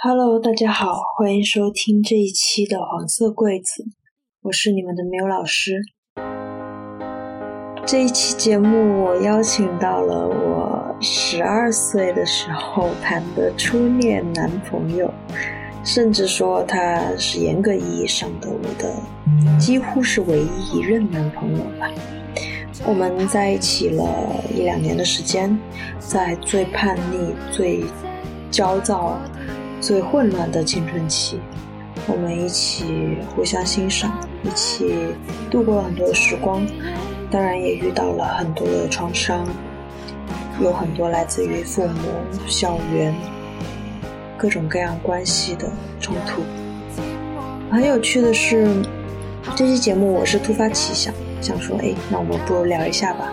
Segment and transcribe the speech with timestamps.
[0.00, 3.84] Hello，大家好，欢迎收听这一期的黄色柜子，
[4.42, 5.82] 我是你们的缪老师。
[7.84, 15.12] 这一期节目，我邀请到了我十二岁的时候谈的初恋男朋友，
[15.84, 21.90] 甚至说他是严格意义上的我的几乎是唯一一任男朋友吧。
[22.86, 24.04] 我们在一起了
[24.54, 25.58] 一两年的时间，
[25.98, 27.82] 在最叛逆、最
[28.48, 29.18] 焦躁。
[29.88, 31.40] 最混乱的青春期，
[32.06, 35.14] 我们一起互相欣赏，一起
[35.50, 36.60] 度过了很多的时光，
[37.30, 39.46] 当然也遇到了很多的创伤，
[40.60, 42.02] 有很多来自于父母、
[42.46, 43.14] 校园
[44.36, 45.66] 各种各样关系的
[45.98, 46.42] 冲突。
[47.70, 48.68] 很有趣的是，
[49.56, 53.32] 这期节目我是突发奇想，想说，哎，那我们不如聊一下吧。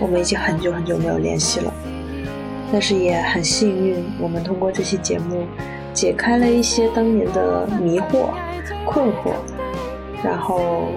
[0.00, 1.70] 我们已经很久很久没有联系了，
[2.72, 5.46] 但是也很幸运，我们通过这期节目。
[5.92, 8.30] 解开了一些当年的迷惑、
[8.86, 9.32] 困惑，
[10.22, 10.88] 然后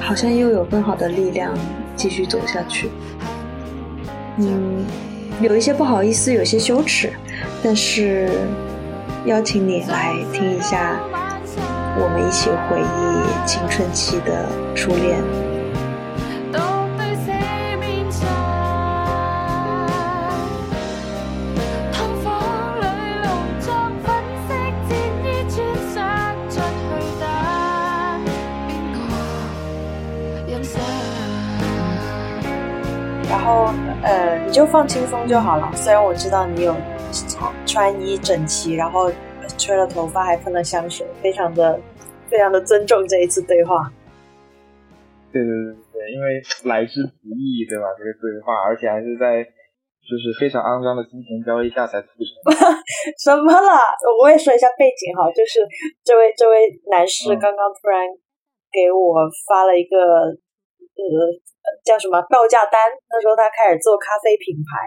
[0.00, 1.52] 好像又有更好的力量
[1.96, 2.90] 继续走下去。
[4.38, 4.84] 嗯，
[5.40, 7.12] 有一些不好意思，有些羞耻，
[7.62, 8.30] 但是
[9.24, 11.00] 邀请你来听一下，
[11.96, 15.47] 我们一起回忆青春期的初恋。
[34.58, 35.70] 就放轻松就好了。
[35.76, 36.74] 虽然我知道你有
[37.64, 39.08] 穿衣整齐，然后
[39.56, 41.80] 吹了头发，还喷了香水，非常的
[42.28, 43.88] 非常的尊重这一次对话。
[45.30, 47.86] 对对对对，因为来之不易，对吧？
[47.96, 49.44] 这个对话，而且还是在
[50.02, 52.50] 就是非常肮脏的金钱交易下才促成。
[53.22, 53.70] 什么了？
[54.20, 55.62] 我也说一下背景哈，就是
[56.02, 58.02] 这位这位男士刚刚突然
[58.74, 61.46] 给我发了一个呃。
[61.84, 62.78] 叫什么报价单？
[63.10, 64.86] 那时候他开始做咖啡品牌，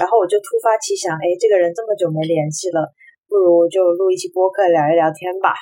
[0.00, 2.84] 然后我就突发奇想，哎，这个人这么久没联系了，
[3.28, 5.52] 不如就录一期播客聊一聊天吧。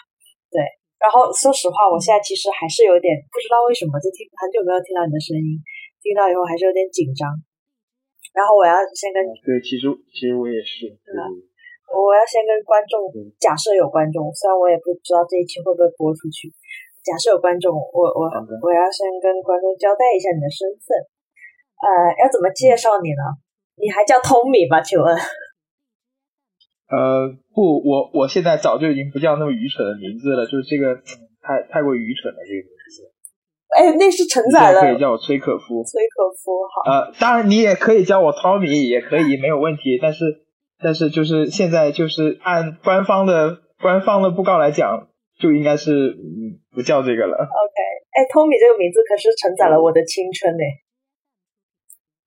[0.50, 0.62] 对，
[0.98, 5.58] 然后说实话，我现在其实还是有点不知道为什么，就听很久没有听到你的声音，
[6.02, 7.28] 听到以后还是有点紧张。
[8.36, 11.24] 然后我要先跟对，其实其实我也是，对吧？
[11.86, 12.98] 我要先跟观众
[13.38, 16.52] 假设有观众，虽然我也不知道这一期会不会播出去。
[17.06, 20.90] 假设有观众，我我我要先跟观众交代一下你的身份，
[21.78, 23.22] 呃，要怎么介绍你呢？
[23.78, 24.82] 你还叫 Tommy 吧？
[24.82, 25.14] 请问？
[26.90, 30.98] 呃，不，我我现在早就已经不叫那么愚蠢的名字了，就是这个
[31.38, 33.06] 太太过愚蠢了这个名字。
[33.70, 34.80] 哎，那是承载了。
[34.80, 35.84] 可以叫我崔可夫。
[35.86, 36.90] 崔可夫，好。
[36.90, 40.24] 呃，当然你也可以叫我 Tommy，也可以没有问题，但是
[40.82, 45.06] 但是就是现在就是按官方的官方的布告来讲。
[45.38, 47.36] 就应该是嗯不叫这个了。
[47.36, 47.76] OK，
[48.16, 50.64] 哎，Tommy 这个名字可是承载了我的青春呢。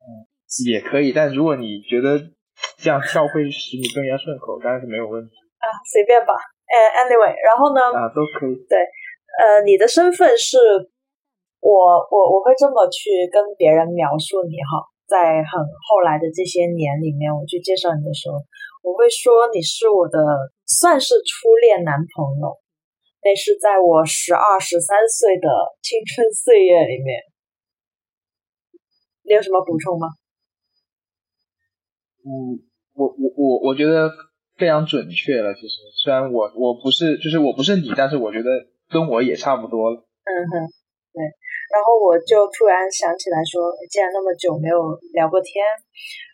[0.02, 0.08] 嗯，
[0.70, 2.18] 也可以，但如果你觉得
[2.78, 5.34] 这样叫会使你更加顺口，当然是没有问题。
[5.58, 6.34] 啊，随便吧。
[6.70, 7.81] 哎，Anyway，然后呢？
[7.97, 8.53] 啊，都可以。
[8.70, 8.78] 对，
[9.41, 10.58] 呃，你的身份是，
[11.59, 11.74] 我
[12.14, 15.58] 我我会这么去跟别人描述你哈，在很
[15.90, 18.38] 后来的这些年里面，我去介绍你的时候，
[18.86, 20.22] 我会说你是我的
[20.66, 22.53] 算是初恋男朋友。
[23.22, 25.47] 那是在我十二、十三岁的
[25.84, 27.19] 青春岁月里面，
[29.24, 30.07] 你有什么补充吗？
[32.24, 32.63] 嗯，
[32.96, 34.09] 我我我我觉得
[34.56, 35.53] 非常准确了。
[35.53, 38.50] 其实，虽然我我不是，就是我不是你，但是我觉得
[38.88, 40.00] 跟我也差不多了。
[40.24, 40.63] 嗯哼，
[41.12, 41.19] 对。
[41.75, 45.66] 然后我就突然想起来说，既然那么久没有聊过天，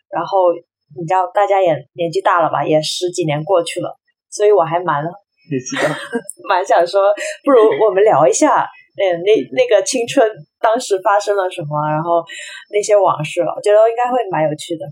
[0.08, 0.54] 然后
[0.94, 3.98] 你知道大家也年纪大了吧，也十几年过去了，
[4.30, 5.02] 所以我还蛮。
[5.50, 5.94] 你知道，
[6.48, 7.14] 蛮想说，
[7.44, 8.66] 不如 我们聊一下，
[8.98, 10.26] 嗯，那那个青春
[10.58, 12.24] 当时发生了什么，然后
[12.72, 14.84] 那些往事了，我觉得应该会蛮有趣的。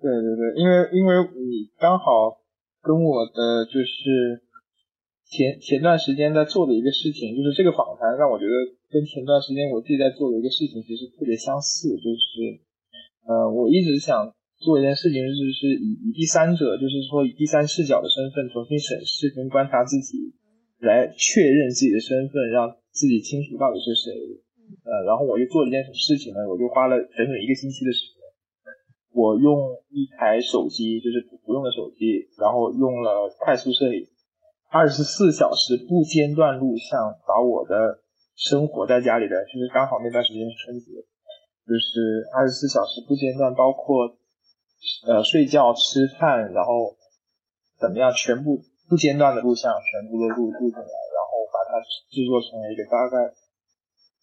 [0.00, 2.38] 对对对，因为因为你刚好
[2.80, 4.40] 跟我的就是
[5.26, 8.54] 前前段时间在做的一个事情，就是这个访谈让我觉得
[8.88, 12.62] 跟前段时间我自己在做的一个事情其实特别相似，就是
[13.26, 14.32] 呃，我一直想。
[14.58, 20.34] 做一件事情就是是以以第三者，就是说以第三视角的身份重新审视跟观察自己，
[20.82, 24.10] 来确认自己的身份，让自己清楚到底是谁。
[24.82, 26.42] 呃，然后我就做了一件什么事情呢？
[26.50, 28.18] 我就花了整整一个星期的时间，
[29.14, 34.10] 我用一台手机，就是不用的手机，然后用了快速摄影，
[34.74, 36.98] 二十四小时不间断录像，
[37.30, 38.02] 把我的
[38.34, 40.98] 生活在家里的，就是刚好那段时间是春节，
[41.62, 44.18] 就是二十四小时不间断，包括。
[45.06, 46.96] 呃，睡觉、吃饭，然后
[47.80, 51.80] 怎么样全部不间断的录像，全部都录录进来，然后把它
[52.10, 53.34] 制作成了一个大概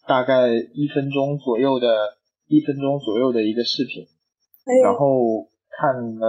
[0.07, 2.17] 大概一分钟左右的
[2.47, 4.07] 一分钟左右的一个视频，
[4.83, 6.27] 然后看了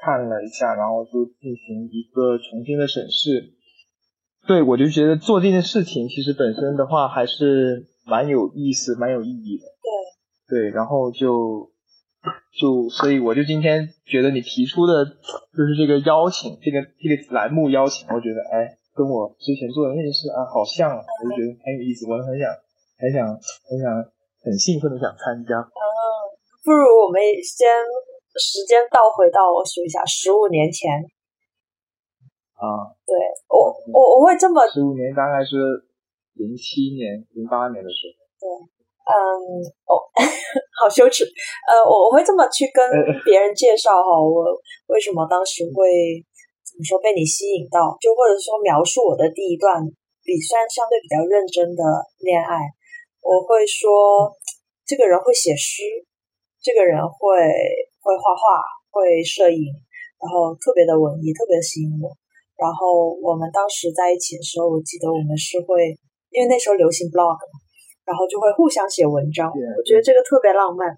[0.00, 3.54] 看了一下，然后就进行一个重新的审视。
[4.46, 9.64] 对我就觉得做这件事情其实本身的话还是蛮有意思、蛮有意义的。
[10.48, 11.70] 对对，然后就。
[12.54, 22.46] 就所以我就今天觉得你提出的，就是这个邀请，这个这个栏目邀请，我觉得哎，跟我之前做的那件事啊，好像，我就觉得很有意思，我很想，
[22.96, 23.90] 很想，很想，
[24.40, 25.58] 很兴奋的想参加。
[25.58, 25.76] 嗯，
[26.64, 27.66] 不如我们先
[28.38, 30.88] 时间倒回到我数一下，十五年前。
[32.54, 33.12] 啊，对
[33.50, 35.58] 我我我会这么，十五年大概是
[36.38, 38.24] 零七年、零八年的时候。
[38.38, 38.73] 对。
[39.04, 39.12] 嗯，
[39.84, 40.00] 哦，
[40.80, 41.28] 好羞耻。
[41.68, 42.80] 呃，我我会这么去跟
[43.24, 44.48] 别人介绍哈，我
[44.88, 46.16] 为什么当时会
[46.64, 49.76] 怎么说被你吸引到，就或者说描述我的第一段
[50.24, 51.84] 比算相对比较认真的
[52.24, 52.64] 恋爱，
[53.20, 54.32] 我会说
[54.88, 55.84] 这个人会写诗，
[56.64, 57.36] 这个人会
[58.00, 59.68] 会画画，会摄影，
[60.16, 62.08] 然后特别的文艺，特别吸引我。
[62.56, 65.92] 然后我们当时在一起的时候，我记得我们是会，
[66.32, 67.36] 因为那时候流行 blog。
[68.04, 70.96] 然后就会互相写文章，我觉得这个特别浪漫。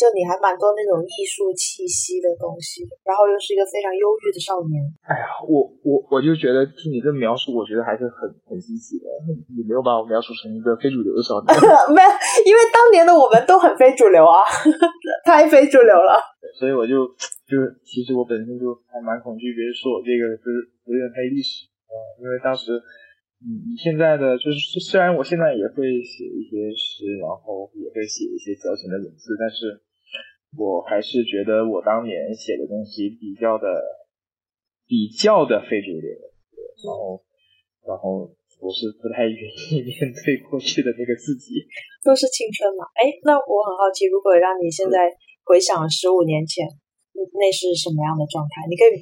[0.00, 4.80] 就你还蛮多那种艺术气息的东西，然后又是一个非常忧郁的少年。
[5.04, 9.04] 哎呀，我我我就觉得听你这描述，我觉得还是很很积极的。
[9.52, 11.52] 你没有把我描述成一个非主流的少年。
[11.92, 12.08] 没有，
[12.48, 14.40] 因为当年的我们都很非主流啊，
[15.28, 16.16] 太非主流了。
[16.56, 17.04] 所以我就
[17.44, 22.80] 就是，其实我本身就还蛮恐惧别人说我这个就是有点黑历史啊，因为当时。
[23.40, 29.80] 嗯，现在的就是，虽然我现在也会写一些诗，然后也会写一些矫情的文字，但是
[30.60, 33.80] 我还是觉得我当年写的东西比较的
[34.84, 36.12] 比较的非主流，
[36.84, 37.24] 然后
[37.88, 38.28] 然后
[38.60, 39.40] 我是不太愿
[39.72, 41.64] 意面对过去的那个自己。
[42.04, 45.08] 都是青春嘛，哎，那我很好奇，如果让你现在
[45.48, 46.68] 回想十五年前，
[47.16, 48.68] 那是什么样的状态？
[48.68, 49.00] 你可以，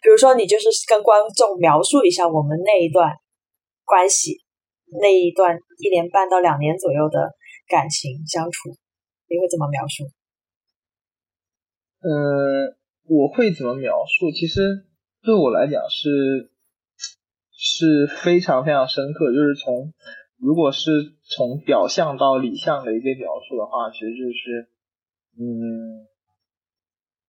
[0.00, 3.12] 比如说你就是跟观众描述一下我们那一段。
[3.86, 4.42] 关系
[5.00, 7.30] 那一段一年半到两年左右的
[7.68, 8.76] 感情相处，
[9.30, 10.04] 你会怎么描述？
[12.02, 12.76] 呃，
[13.08, 14.30] 我会怎么描述？
[14.30, 14.84] 其实
[15.22, 16.50] 对我来讲是
[17.52, 19.32] 是非常非常深刻。
[19.32, 19.94] 就是从
[20.38, 24.68] 如果是从表象到里象的一个描述的话，其实就是
[25.38, 26.06] 嗯，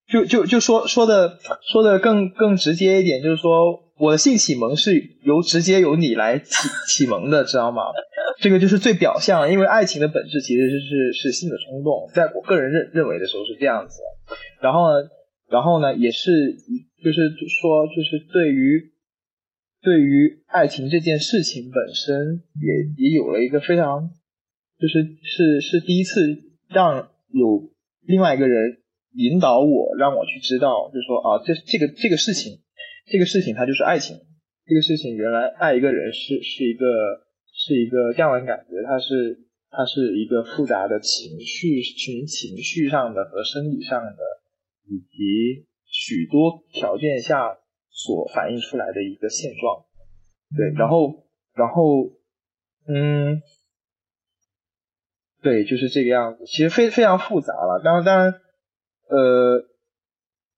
[0.09, 1.37] 就就就说说的
[1.71, 3.83] 说的更更直接一点，就是说。
[3.99, 4.93] 我的性启蒙是
[5.23, 7.81] 由直接由你来启启蒙的，知道吗？
[8.39, 13.99] 这个就是最表象，因为爱情的本质其实是是是性的冲动，在我个人认认为的时候是这样子。
[14.61, 15.09] 然后呢，
[15.49, 16.29] 然后呢，也是
[17.03, 18.91] 就是说，就是对于
[19.81, 24.11] 对于爱情这件事情本身，也也有了一个非常，
[24.79, 26.21] 就是是是第一次
[26.69, 27.71] 让有
[28.05, 28.77] 另外一个人
[29.13, 32.59] 引导我，让我去知道，就是说啊，这这个这个事情。
[33.09, 34.19] 这个事情它就是爱情，
[34.65, 36.85] 这个事情原来爱一个人是是一个
[37.53, 44.17] 是一个这样的感觉，它是它是一个复杂的情绪群情绪上的和生理上的，
[44.89, 47.57] 以及许多条件下
[47.89, 49.85] 所反映出来的一个现状。
[50.57, 51.23] 对，然后
[51.55, 52.11] 然后
[52.89, 53.41] 嗯，
[55.41, 57.81] 对，就是这个样子，其实非非常复杂了。
[57.85, 58.33] 当然当然，
[59.09, 59.67] 呃。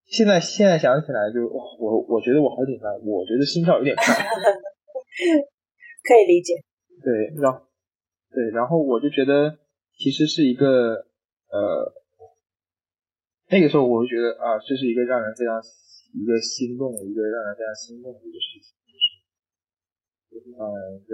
[0.10, 4.10] 现在现在想起来就我我觉得我好紧张，我觉得心跳有点快，
[6.01, 6.58] 可以理解。
[7.06, 7.70] 对，然后
[8.34, 9.60] 对，然后我就觉得
[9.94, 11.06] 其实是一个
[11.53, 11.94] 呃，
[13.53, 15.62] 那个时候我就觉得啊，这是一个让人非常
[16.18, 21.13] 一个心动，一个让人非常心动的一个事情，就是嗯，一个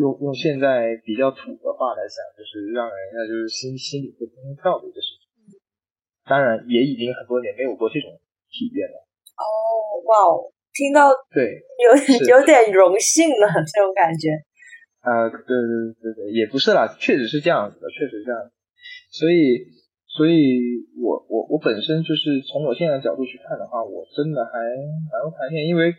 [0.00, 5.28] 用用现在比较土的话来讲，就是让人家就是心心里会砰砰跳的一个事情。
[6.30, 8.06] 当然，也已经很多年没有过这种
[8.46, 9.02] 体验了。
[9.34, 9.42] 哦，
[10.06, 11.90] 哇哦，听到对，有
[12.38, 14.30] 有点荣幸了这种感觉。
[15.02, 18.38] 啊，对对对对，也不是啦，确实是这样子的，确实这样。
[19.10, 19.66] 所以，
[20.06, 24.52] 所以我我我本身就是从我现在的角度去看的话，我真的还
[25.10, 25.92] 蛮怀念，因为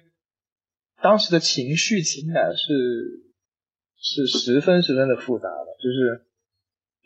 [1.03, 2.63] 当时的情绪情感是
[3.99, 6.30] 是十分十分的复杂的，就是。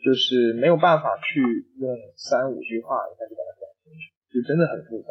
[0.06, 1.42] 就是没有办法去
[1.82, 5.10] 用三五句话一下就把它讲清楚，就真的很复杂。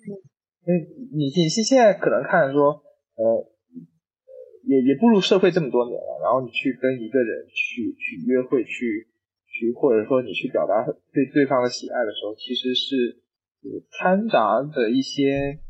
[0.00, 0.16] 嗯，
[0.64, 0.80] 因为
[1.12, 2.80] 你你现现在可能看说，
[3.20, 3.44] 呃，
[4.64, 9.12] 也也步入社会这么多年了，然后你去跟一个人去去约会，去
[9.44, 13.20] 去或者说你去表达对对方的喜爱的时候，其实是
[13.92, 15.60] 掺杂着一些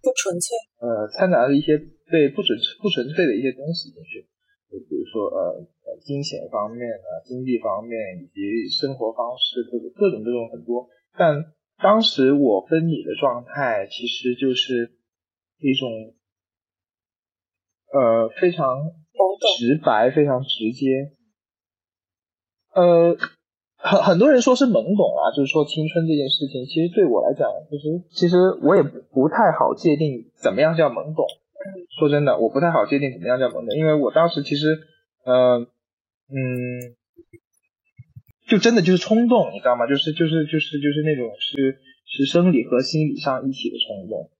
[0.00, 1.76] 不纯粹，呃，掺杂着一些
[2.08, 4.24] 对不纯不纯粹的一些东西进去，
[4.70, 10.88] 就比如说呃呃金钱方面啊、经济方面以及生活方式各种各种各种很多。
[11.16, 14.92] 但当时我跟你的状态其实就是
[15.58, 15.88] 一种
[17.92, 18.92] 呃非常
[19.58, 20.86] 直白、非常直接，
[22.74, 23.16] 呃。
[23.80, 28.34] 很很多人说是懵懂啊，就是说青春这件事情，其实对我来讲，其实其实
[28.66, 31.24] 我也不太好界定怎么样叫懵懂。
[31.98, 34.66] 说真的，我不太好界定怎么样叫懵懂，因为我当时其实，
[35.24, 35.58] 呃，
[36.28, 36.36] 嗯，
[38.48, 39.86] 就真的就是冲动，你知道吗？
[39.86, 44.30] 就是就是就是就是那种是是生理和心理上一起的冲动。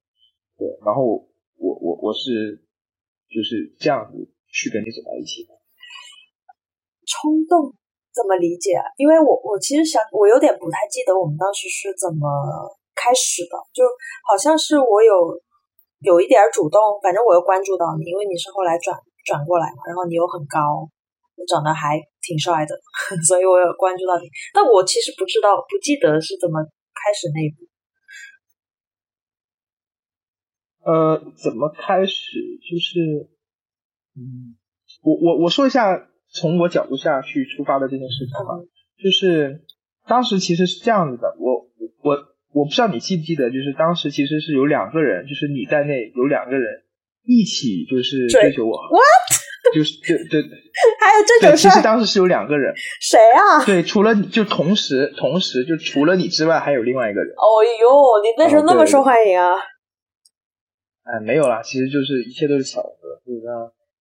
[0.59, 2.63] 对，然后我我我是
[3.29, 5.55] 就是这样子去跟你走在一起的。
[7.07, 7.75] 冲动。
[8.09, 8.75] 怎么理解？
[8.97, 12.27] 因为我我其实想，我有点不太记得我们当时是怎么
[12.91, 13.87] 开始的，就
[14.27, 15.39] 好像是我有
[16.01, 20.89] 有一点主动，反正我又关注到你，因为你是后来转转过来嘛，然后你又很高，
[21.47, 22.75] 长得还挺帅的，
[23.27, 24.29] 所以我有关注到你。
[24.53, 27.67] 但我其实不知道，不记得是怎么开始那一步。
[30.91, 32.15] 呃，怎么开始？
[32.63, 33.29] 就是，
[34.17, 34.57] 嗯，
[35.03, 36.09] 我我我说一下。
[36.31, 38.53] 从我角度下去出发的这件事情吧，
[39.03, 39.65] 就是
[40.07, 41.67] 当时其实是这样子的，我
[42.03, 42.15] 我
[42.53, 46.83] 我不知道你记不记得，就是当时其实是有两个人，就是你在内有两个人
[47.25, 49.75] 一起就是追求我，what？
[49.75, 50.39] 就是就就
[50.99, 53.63] 还有这种事，其实当时是有两个人，谁啊？
[53.67, 57.35] 对，除了就同时同时就除了你之外还有另外一个人。
[57.37, 59.53] 哦呦，你那时候那么受欢迎啊？
[61.05, 63.41] 哎，没有啦，其实就是一切都是巧合，就是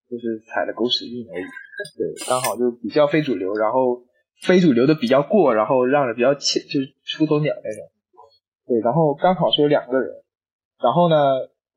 [0.09, 1.43] 就是踩了狗屎运而已。
[1.97, 4.01] 对，刚好就比较非主流，然后
[4.43, 7.83] 非主流的比较过，然后让人比较切，就是出头鸟那种。
[8.67, 10.11] 对，然后刚好是有两个人，
[10.83, 11.15] 然后呢，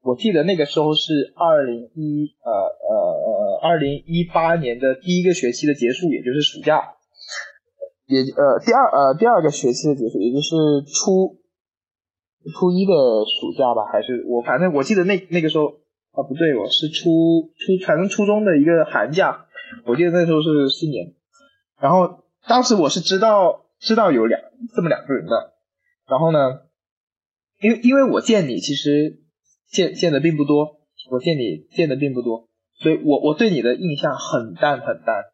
[0.03, 6.95] 我记得那个时候是二零一呃呃呃二零一八年的第一个学期的结束，也就是暑假，
[8.07, 11.39] 也呃第二呃第二个学期的结束，也就是初
[12.53, 12.93] 初一的
[13.25, 15.67] 暑假吧，还是我反正我记得那那个时候
[16.13, 19.47] 啊不对，我是初初反正初中的一个寒假。
[19.87, 21.15] 我记得那时候是新年，
[21.81, 24.41] 然后当时我是知道知道有两
[24.75, 25.53] 这么两个人的，
[26.09, 26.63] 然后呢，
[27.61, 29.21] 因为因为我见你其实
[29.71, 32.49] 见见的并不多，我见你见的并不多，
[32.79, 35.25] 所以我我对你的印象很淡很淡，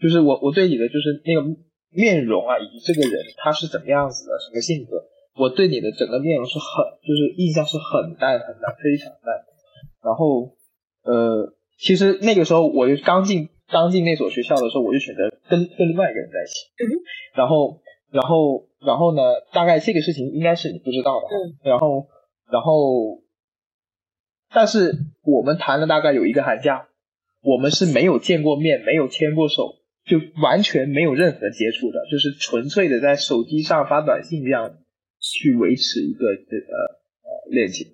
[0.00, 1.42] 就是我我对你的就是那个
[1.90, 5.04] 面容啊，以及这个人他是怎么样子的，什么性格，
[5.36, 6.66] 我对你的整个面容是很
[7.06, 9.44] 就是印象是很淡很淡，非常淡，
[10.02, 10.56] 然后
[11.04, 11.54] 呃。
[11.76, 16.70] 其实那个时候，我就刚进刚进那所学校的时候，我就选择跟跟另外一个人在一起。
[17.34, 17.80] 然后，
[18.14, 19.22] 然后，然后呢？
[19.52, 21.26] 大概这个事情应该是你不知道的。
[21.26, 21.58] 嗯。
[21.64, 22.06] 然后，
[22.48, 23.20] 然后，
[24.52, 24.92] 但是
[25.24, 26.86] 我们谈了大概有一个寒假，
[27.42, 34.76] 我们是没有见过面，没有牵过手，就完全没有任何接触的，就是纯粹的在手机上发短信这样
[35.18, 37.88] 去维持一个这个呃恋情。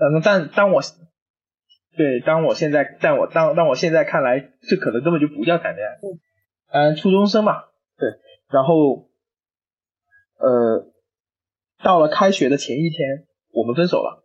[0.00, 0.82] 嗯，但当我。
[1.96, 5.96] 对，当我现在，但我当当我现在看来，这可能根本就不叫谈恋爱。
[6.70, 7.62] 嗯，初中生嘛。
[7.96, 8.10] 对，
[8.50, 9.08] 然后，
[10.38, 10.92] 呃，
[11.82, 14.24] 到了开学的前一天，我们分手了。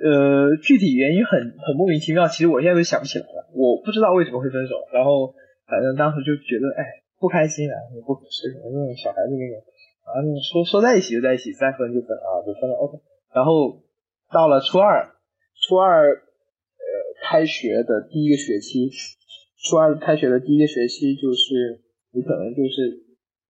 [0.00, 3.50] 呃，具体原因很很莫名其妙，其实我现在都想不起来了。
[3.52, 5.34] 我不知道为什么会分手，然后
[5.66, 9.60] 反正当时就觉得，哎，不开心啊，也不合适，那种小孩子那种，
[10.08, 12.98] 啊，说说在一起就在一起，再分就分啊，就分了 OK。
[13.34, 13.82] 然后
[14.32, 15.16] 到了初二。
[15.68, 18.88] 初二，呃，开学的第一个学期，
[19.62, 22.96] 初二开学的第一个学期，就是你可能就是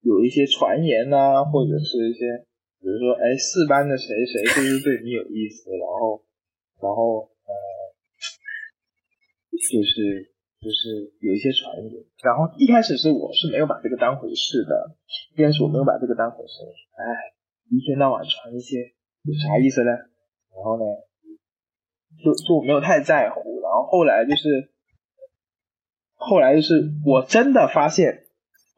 [0.00, 2.46] 有一些传言呐，或者是一些，
[2.80, 6.22] 比如说，哎，四班的谁谁就是对你有意思，然后，
[6.80, 7.52] 然后，呃，
[9.52, 11.92] 就是就是有一些传言，
[12.24, 14.96] 然后一开始是我是没有把这个当回事的，
[15.36, 16.64] 一开始我没有把这个当回事，
[16.96, 17.04] 哎，
[17.70, 18.78] 一天到晚传一些
[19.22, 19.90] 有啥意思呢？
[19.90, 20.84] 然后呢？
[22.24, 24.72] 就就没有太在乎，然后后来就是，
[26.16, 28.26] 后来就是我真的发现，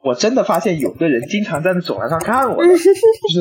[0.03, 2.93] 我真的发现有个人经常在那走廊上看我， 就是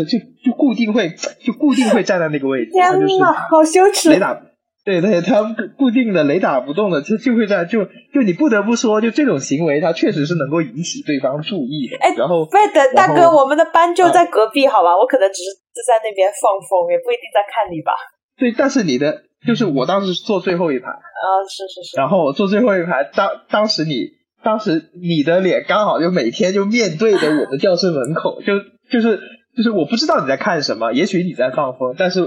[0.06, 1.10] 就就固定会
[1.44, 4.40] 就固定会站在那个位置，天就是好羞耻，雷打
[4.84, 5.44] 对对，他
[5.78, 11.98] 固定的雷打不动的就就会在就就你不得不说，就这种行为，他确实是能够引起对方注意的。
[12.02, 14.98] 哎，然后贝德大哥，我们的班就在隔壁，好吧？
[14.98, 15.52] 我可能只是
[15.86, 17.94] 在那边放风，也不一定在看你吧。
[18.38, 19.24] 对，但是你的。
[19.42, 21.98] 就是我当时坐最后一排啊，是是是。
[21.98, 24.12] 然后我坐最后一排，当当时你
[24.44, 29.20] 当时你的脸刚好就每天就面对着我的教室门口， 就就是
[29.56, 32.22] 就是我不知道你在看什么，也许你在放风，但是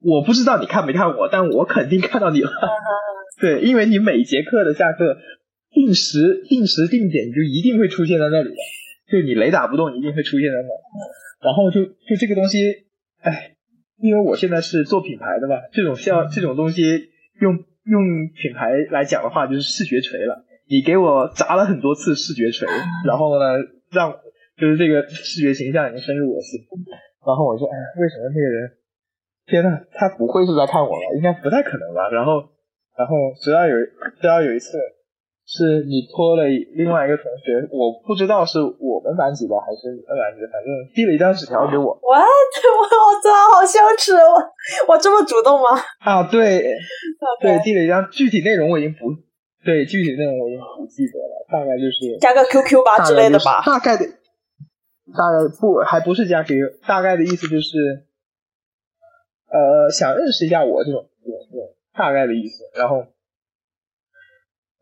[0.00, 2.50] 我不知道你看没看我，但我肯定看到你了。
[3.40, 5.18] 对，因为你每节课的下课
[5.70, 8.56] 定时、定时定点，你就一定会出现在那里的，
[9.10, 11.48] 就你雷打不动，一定会出现在那。
[11.48, 12.58] 然后就就这个东西，
[13.20, 13.56] 哎，
[14.00, 16.82] 因为我现在是做品牌的嘛，这种像这种东西，
[17.40, 20.45] 用用品牌来讲的话，就是视觉锤了。
[20.68, 22.68] 你给我砸了很多次视觉锤，
[23.06, 23.44] 然后呢，
[23.90, 24.12] 让
[24.58, 26.60] 就是这个视觉形象已经深入我心。
[27.26, 28.70] 然后我说，哎，为什么那个人？
[29.46, 30.96] 天呐，他不会是在看我吧？
[31.16, 32.10] 应该不太可能吧？
[32.10, 32.42] 然后，
[32.98, 33.74] 然后直到有
[34.20, 34.78] 直到有一次。
[35.48, 36.42] 是你拖了
[36.74, 41.94] 另外一个同学，我不知道是我们班级的还是你们班级的，反正递了一张纸条给我。
[42.02, 42.26] What？
[42.26, 44.42] 我我操好羞耻，我
[44.92, 45.78] 我这么主动吗？
[46.02, 46.74] 啊，对，
[47.40, 49.06] 对，递了一张，具体内容我已经不，
[49.66, 53.62] 对，具体内容我就不记得了，大概就是加个 QQ 吧之类的吧。
[53.66, 54.06] 大概的，
[55.12, 58.06] 大概不还不是加 QQ，大概的意思就是，
[59.50, 61.10] 呃，想认识一下我这种，
[61.92, 62.98] 大概的意思，然后，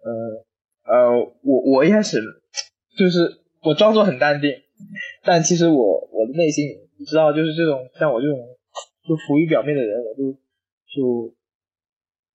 [0.04, 0.44] 呃。
[0.86, 2.20] 呃，我我一开始
[2.94, 4.52] 就是我装作很淡定，
[5.24, 8.38] 但其实我我的内心你知道，就是这种像我这种
[9.08, 10.30] 就浮于表面的人，我就
[10.92, 11.34] 就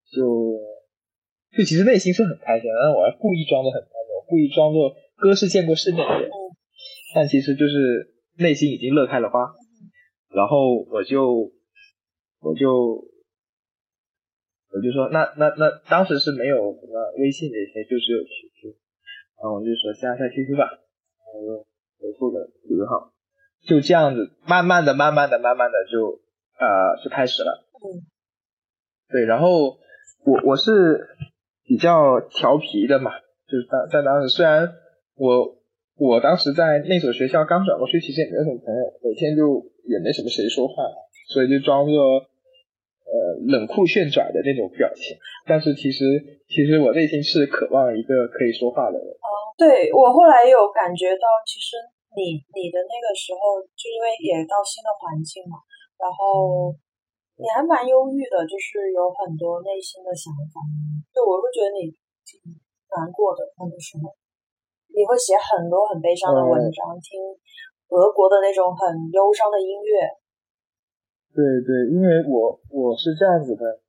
[0.10, 0.58] 就就
[1.56, 6.30] 其实内心是很开心，但是我还故意装作很开心，我故意装作哥是见过世面的人，
[7.16, 9.56] 但其实就是内心已经乐开了花，
[10.34, 11.52] 然后我就
[12.42, 13.08] 我就。
[14.72, 18.78] 我就说，那那那当时是没有什么微信这些，就只有 QQ，
[19.42, 21.66] 然后我就说加一下 QQ 吧，然后就
[21.98, 23.12] 回复了几个号，
[23.66, 26.22] 就这样子，慢慢的、慢慢的、慢慢的就
[26.60, 27.66] 呃就开始了。
[27.82, 28.06] 嗯。
[29.10, 29.80] 对，然后
[30.24, 31.18] 我我是
[31.70, 33.14] 比较调皮的嘛，
[33.46, 34.66] 就是当在当时，虽然
[35.14, 35.54] 我
[36.02, 40.82] 我当时在那所学校刚转过去，其实也没有什么朋友，每天就也没什么谁说话，
[41.30, 42.26] 所以就装作。
[43.10, 45.18] 呃，冷酷炫拽的那种表情，
[45.50, 46.06] 但是其实
[46.46, 49.10] 其实我内心是渴望一个可以说话的人。
[49.18, 51.82] 哦，对我后来有感觉到，其实
[52.14, 55.58] 你你的那个时候，就因为也到新的环境嘛，
[55.98, 56.70] 然后
[57.40, 60.60] 你还蛮忧郁的，就是有很多内心的想法。
[61.16, 61.88] 对我会觉得你
[62.28, 62.36] 挺
[62.92, 64.12] 难过的那个时候，
[64.92, 67.16] 你会写很多很悲伤的文章，听
[67.96, 68.84] 俄国的那种很
[69.16, 70.20] 忧伤的音乐。
[71.32, 73.80] 对对，因为我我是这样子的，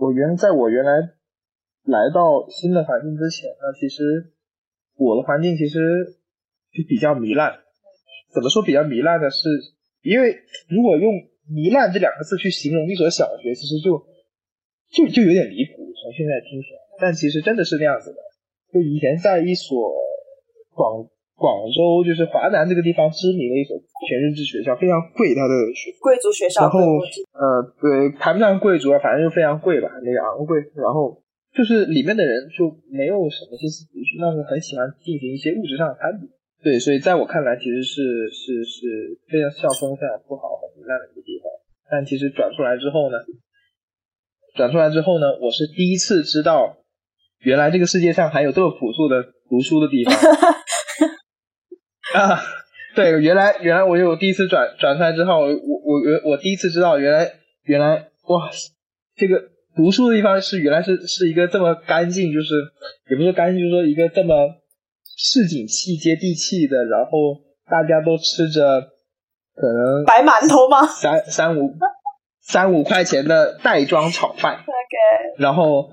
[0.00, 0.96] 我原在我原来
[1.84, 4.32] 来到新的环境之前呢，其实
[4.96, 6.16] 我的环境其实
[6.72, 7.60] 就比较糜烂。
[8.32, 9.28] 怎么说比较糜烂呢？
[9.28, 9.52] 是
[10.00, 10.32] 因为
[10.72, 11.12] 如果用
[11.50, 13.98] 糜烂这两个字去形容一所小学，其实就
[14.92, 15.82] 就就有点离谱。
[15.96, 18.18] 从现在听起来，但其实真的是那样子的。
[18.72, 19.92] 就以前在一所
[20.74, 21.08] 广。
[21.36, 23.76] 广州就是华南这个地方知名的一所
[24.08, 26.62] 全日制学校，非常贵，它的学贵族学校。
[26.62, 30.56] 然后呃，对，谈不上贵族啊，反正就非常贵吧，那个昂贵。
[30.72, 31.20] 然后
[31.52, 36.24] 就是里面的人就没有什么心思读书，但是很喜欢进行一些物质上的攀比。
[36.62, 41.46] 对，所以在我看来，其实是是是非常校风非常不好、很烂的一个地方。
[41.88, 43.18] 但其实转出来之后呢，
[44.56, 46.78] 转出来之后呢，我是第一次知道，
[47.40, 50.14] 原来这个世界上还有这么朴素的读书的地方。
[52.14, 52.40] 啊，
[52.96, 57.30] 对，原来原来我有第一次转转出来之后，我我我我第一次知道，原来
[57.64, 58.50] 原来哇，
[59.14, 62.54] 这个读书的地方是原来是是一个这么干净，就是
[63.10, 64.34] 也不是干净，就是说一个这么
[65.16, 67.10] 市井气、接地气的，然后
[67.68, 68.80] 大家都吃着
[69.54, 70.86] 可能白馒头吗？
[70.86, 71.72] 三三五
[72.40, 75.88] 三五块钱的袋装炒饭，OK，然后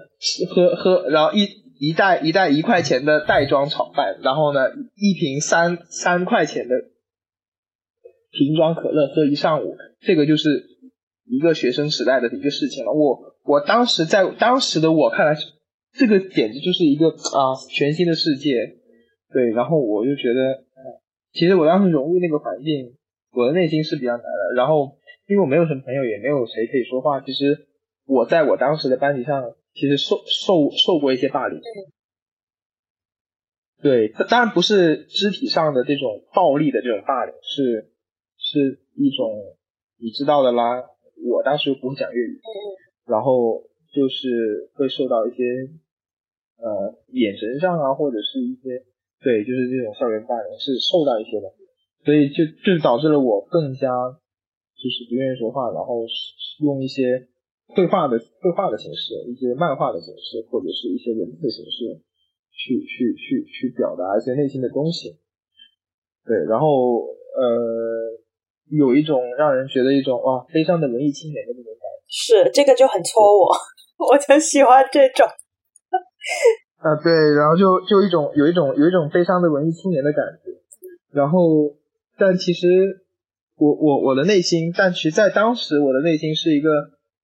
[0.53, 1.63] 喝喝，然后一。
[1.79, 4.61] 一袋一袋一块钱的袋装炒饭，然后呢，
[4.95, 6.75] 一瓶三三块钱的
[8.31, 10.63] 瓶装可乐喝一上午，这个就是
[11.25, 12.93] 一个学生时代的一个事情了。
[12.93, 15.35] 我我当时在当时的我看来，
[15.91, 18.51] 这个简直就是一个啊全新的世界。
[19.33, 20.63] 对，然后我就觉得，
[21.33, 22.95] 其实我当时融入那个环境，
[23.31, 24.55] 我的内心是比较难的。
[24.55, 27.67] 然后因为我没有什么朋友，也没有谁可以说话，其实
[28.05, 29.55] 我在我当时的班级上。
[29.75, 31.59] 其实受受受过一些霸凌，
[33.81, 37.89] 对，当然不是肢体上的这种暴力的这种霸凌，是
[38.37, 39.33] 是一种
[39.97, 40.83] 你知道的啦。
[41.25, 42.39] 我当时又不会讲粤语，
[43.07, 45.43] 然后就是会受到一些
[46.57, 48.85] 呃眼神上啊，或者是一些
[49.23, 51.47] 对，就是这种校园霸凌是受到一些的，
[52.03, 53.87] 所以就就导致了我更加
[54.75, 56.03] 就是不愿意说话，然后
[56.59, 57.27] 用一些。
[57.75, 61.97] 绘画的绘画的形式，一些漫画的形式，或者是一些文字的形式，
[62.51, 65.17] 去去去去表达一些内心的东西。
[66.23, 67.01] 对，然后
[67.33, 68.19] 呃，
[68.69, 72.05] 有一种让人觉得一种哇，悲伤的文艺青年的那种感觉。
[72.05, 73.55] 是这个就很戳我，
[74.11, 75.25] 我就喜欢这种。
[76.83, 80.51] 啊，对，然后就就一种有一种有一种悲伤的文艺青年的感觉，
[81.13, 81.77] 然后
[82.17, 82.67] 但其实
[83.55, 86.69] 我我我的内心，但其实在当时我的内心是一个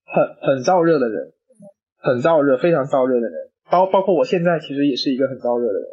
[0.06, 1.34] 很很燥热的人，
[1.98, 5.88] 很燥热，非常燥热的人，包包括我现在其实也是一个很燥热的人，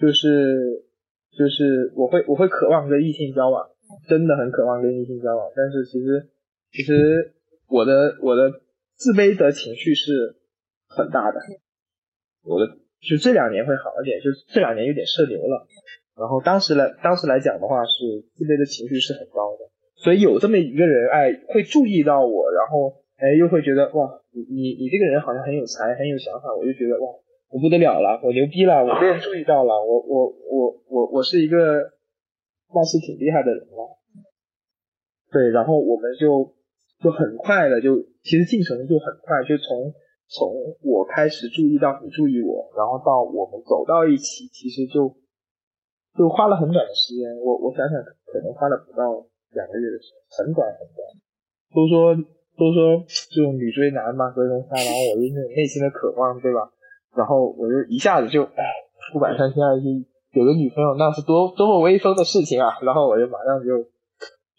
[0.00, 0.82] 就是
[1.36, 3.68] 就是我会我会渴望跟异性交往，
[4.08, 6.30] 真的很渴望跟异性交往，但是其实
[6.72, 7.34] 其实
[7.68, 8.50] 我的我的
[8.96, 10.36] 自卑的情绪是
[10.88, 11.38] 很大的。
[12.42, 12.66] 我的
[13.00, 15.66] 就这两年会好一点，就这两年有点社牛了。
[16.16, 19.68] 然后当时来当时来讲的话，是自卑的情绪是很高的。
[19.96, 27.08] 所以有这么一个人，哎，会注意到我，然后哎，又会觉得哇，你你你这个人好像很有才，很有想法，我就觉得哇，
[27.48, 31.80] 我不得了了，我牛逼了，我被人注意到了，我我我我我是一个
[32.68, 33.96] 貌似挺厉害的人了。
[35.32, 36.52] 对，然后我们就
[37.02, 39.92] 就很快的就，其实进程就很快，就从。
[40.30, 40.46] 从
[40.86, 45.10] 我开始注意到你注意我，然后到我们走到一起，其实就
[46.14, 47.26] 就花了很短的时间。
[47.42, 47.98] 我我想想，
[48.30, 49.10] 可能花了不到
[49.50, 51.02] 两个月的时间，很短很短。
[51.74, 52.14] 都说
[52.54, 53.02] 都说
[53.34, 56.70] 这种女追男嘛，隔层纱，然后我就那种内心的渴望，对吧？
[57.16, 58.62] 然后我就一下子就哎，
[59.10, 62.78] 出版三千二一有个女朋友，那是多多么威风的事情啊！
[62.82, 63.82] 然后我就马上就。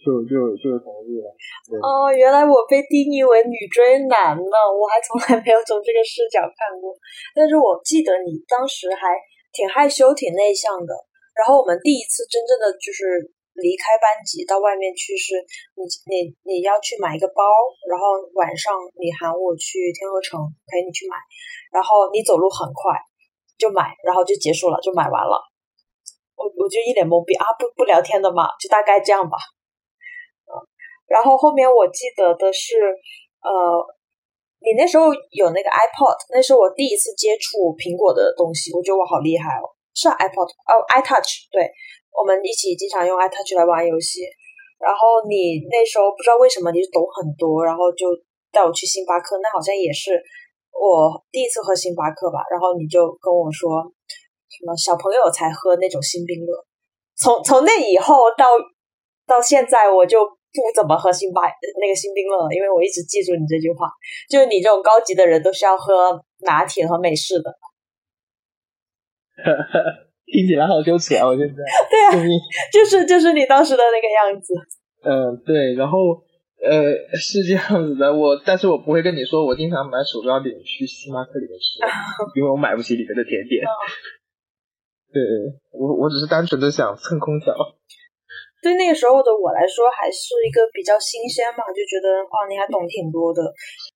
[0.01, 1.29] 就就就同意了。
[1.77, 6.89] 哦，原来我被定义为女追男呢，我还从来没有从这个视角看过。
[7.37, 9.13] 但是我记得你当时还
[9.53, 10.91] 挺害羞、挺内向的。
[11.37, 13.21] 然后我们第一次真正的就是
[13.55, 15.37] 离开班级到外面去，是
[15.77, 17.45] 你你 你要去买一个包，
[17.87, 21.15] 然后晚上你喊我去天河城陪你去买，
[21.71, 22.97] 然后你走路很快
[23.55, 25.37] 就买，然后就结束了，就买完了。
[26.35, 29.37] 我我就一脸懵逼啊，不不聊天的嘛，就大概这样吧。
[31.11, 32.79] 然后后面我记得的是，
[33.43, 33.51] 呃，
[34.63, 39.67] 你那时候有那个 iPod，那是我第一次接触苹果的东西，我觉得我好厉害哦。
[39.91, 41.67] 是 iPod 哦，iTouch，对，
[42.15, 44.23] 我们一起经常用 iTouch 来玩游戏。
[44.79, 48.07] 然后你那时候不知道为什么你懂很多，然后就
[48.49, 50.15] 带我去星巴克，那好像也是
[50.71, 52.39] 我第一次喝星巴克吧。
[52.47, 53.83] 然后你就跟我说，
[54.47, 56.55] 什么小朋友才喝那种星冰乐。
[57.19, 58.55] 从从那以后到
[59.27, 60.23] 到现在，我就。
[60.53, 61.41] 不怎么喝星巴
[61.79, 63.87] 那个星冰乐，因为我一直记住你这句话，
[64.29, 67.55] 就是你这种高级的人都是要喝拿铁和美式的。
[70.31, 71.27] 听起来好羞耻啊！
[71.27, 71.55] 我现在
[71.91, 72.11] 对啊，
[72.71, 74.53] 就是 就是你当时的那个样子。
[75.03, 76.23] 嗯，对，然后
[76.63, 81.79] 呃是这样子的，我但是我不会跟你说，我经常买手抓饼去星巴克里面吃，
[82.35, 83.63] 因为我买不起里面的甜点。
[85.11, 85.19] 对，
[85.71, 87.53] 我我只是单纯的想蹭空调。
[88.61, 93.41] 对那个时候的我来说，还是一个比较新鲜嘛，就觉得哦，你还懂挺多的。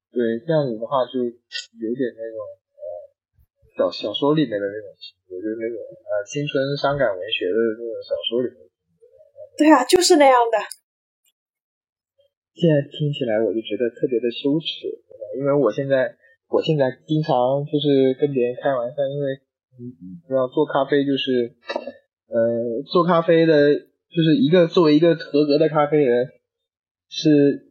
[0.10, 2.40] 对，这样子的话就有点那种
[2.74, 2.84] 呃
[3.78, 8.58] 小小说里面的那种情节，就是那种呃青春伤感文学的那种小说里面。
[9.54, 10.58] 对啊，就是那样的。
[12.58, 14.90] 现在听起来我就觉得特别的羞耻，
[15.38, 16.10] 因为我现在
[16.50, 19.38] 我现在经常就是跟别人开玩笑，因为
[19.78, 21.54] 你你知道做咖啡就是
[22.34, 23.94] 呃做咖啡的。
[24.16, 26.30] 就是一个作为一个合格的咖啡人，
[27.10, 27.68] 是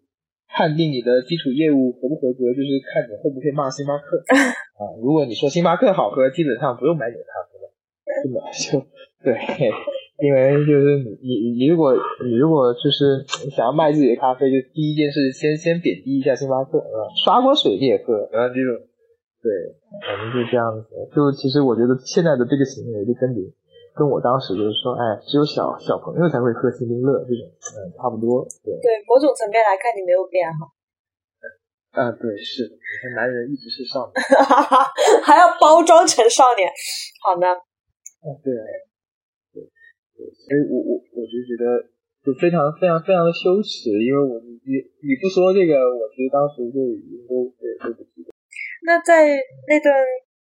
[0.47, 4.21] 判定你的基础业务合不合格，就是看你会不会骂星巴克
[4.77, 4.93] 啊。
[5.01, 7.73] 如果你说星巴克好喝，基本上不用买你的咖啡了，
[8.23, 8.87] 真的就
[9.25, 9.33] 对，
[10.21, 18.77] 因为就是你你你如果你如果就是想要卖自己的咖啡，就第一件事先先贬低一下星巴克啊，刷锅水你也喝，然后这种
[19.41, 19.51] 对，
[20.05, 20.87] 反正就这样子。
[21.17, 23.51] 就其实我觉得现在的这个行为就跟你。
[23.95, 27.47] 跟我当时就是说，哎，只有小小朋友才会喝星冰乐这种，
[27.79, 28.43] 嗯，差不多。
[28.67, 30.67] 对，对，某种层面来看，你没有变哈。
[31.95, 34.19] 啊，对，是，你看，男人一直是少年，
[35.23, 36.67] 还要包装成少年，
[37.23, 37.47] 好呢。
[37.55, 38.51] 啊，对，
[39.55, 41.87] 对，对，所以我我我就觉得
[42.27, 44.75] 就非常非常非常的羞耻，因为我你
[45.07, 48.35] 你不说这个，我其实当时就已经都对对不记得。
[48.83, 49.39] 那在
[49.71, 49.95] 那段。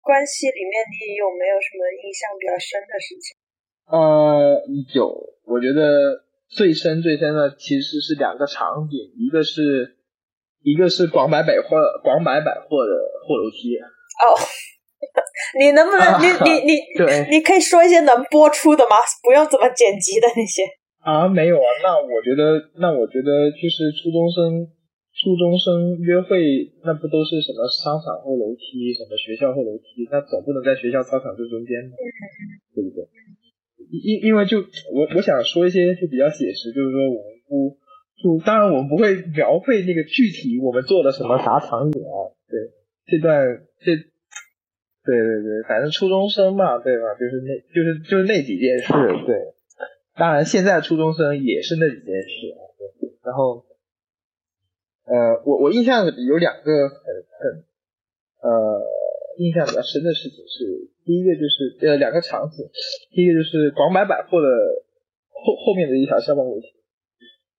[0.06, 3.34] 关系里面，你有没有什么印象比较深的事情？
[3.90, 4.62] 呃，
[4.94, 5.10] 有，
[5.50, 9.98] 我觉得最深最深的其实是两个场景，一个是
[10.62, 12.94] 一个是广百百货广百百货的
[13.26, 13.74] 货楼梯。
[14.22, 14.38] 哦，
[15.58, 18.98] 你能不能你 你你对，你可以说一些能播出的吗？
[19.26, 20.64] 不用怎么剪辑的那些。
[21.02, 24.70] 啊，没有啊，那我觉得，那我觉得就是初中生。
[25.16, 30.04] 初中生约会，那不都是什么商场后楼梯，什么学校后楼梯？
[30.12, 31.96] 那总不能在学校操场最中间吧？
[32.76, 33.08] 对不对？
[33.92, 34.60] 因因为就
[34.92, 37.78] 我我想说一些就比较写实，就是说我们初
[38.20, 42.60] 初就当然我们不会描绘那个具体我们做了什么啥场景啊，对，
[43.06, 43.40] 这段
[43.80, 47.16] 这，对对对，反正初中生嘛，对吧？
[47.20, 48.92] 就是那就是就是那几件事，
[49.26, 49.36] 对，
[50.16, 52.52] 当然现在初中生也是那几件事，
[53.00, 53.65] 对，然后，
[55.06, 56.98] 呃，我我印象里有两个很
[57.40, 57.64] 很
[58.42, 58.82] 呃
[59.38, 62.66] 印象比较深的事情是，第一个就是呃两个场景，
[63.12, 64.48] 第一个就是广百百货的
[65.30, 66.68] 后后面的一条下班楼梯。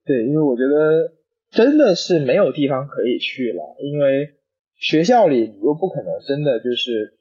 [0.05, 1.13] 对，因为我觉得
[1.51, 4.35] 真的是没有地方可以去了，因为
[4.75, 7.15] 学校里你又不可能真的就是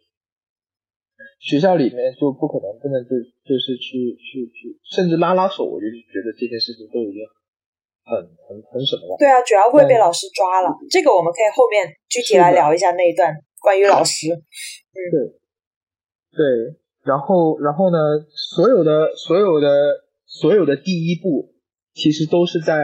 [1.39, 3.11] 学校里面就不可能真的就
[3.45, 7.23] 就是去去去，甚至拉拉手，我就觉得这件事情都已经
[8.07, 8.14] 很
[8.47, 9.16] 很很什么了。
[9.19, 14.31] 对啊，主要会被老师抓了，这个我们可以后面具体来聊一下那一段关于老师。
[14.33, 15.19] 嗯，对，
[16.33, 17.99] 对，然后然后呢，
[18.55, 21.53] 所有的所有的所有的第一步。
[21.97, 22.75] 其实都是在，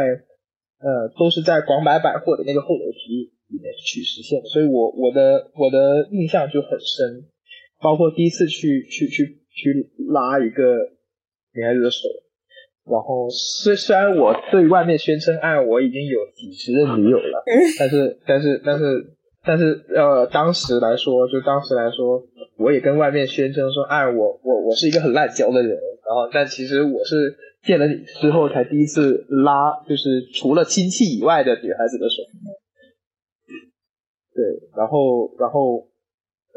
[0.81, 7.29] 呃，都是在广百百货的那个后楼梯里面去实现的，所以我我的我的印象就很深，
[7.83, 10.65] 包括第一次去去去去拉一个
[11.53, 12.09] 女孩子的手，
[12.93, 17.43] 然后虽虽然我对外面宣称哎我已经有几十任女友了，
[17.79, 19.07] 但是但是但是
[19.43, 22.23] 但是呃当时来说就当时来说
[22.59, 27.37] 我也跟外面宣称说哎我我我是一个很滥交的人，然后但其实我是。
[27.63, 32.19] 见了你之后，才第一次拉，就是除了亲戚以外的女孩子的手。
[34.35, 34.43] 对，
[34.75, 35.87] 然后，然后，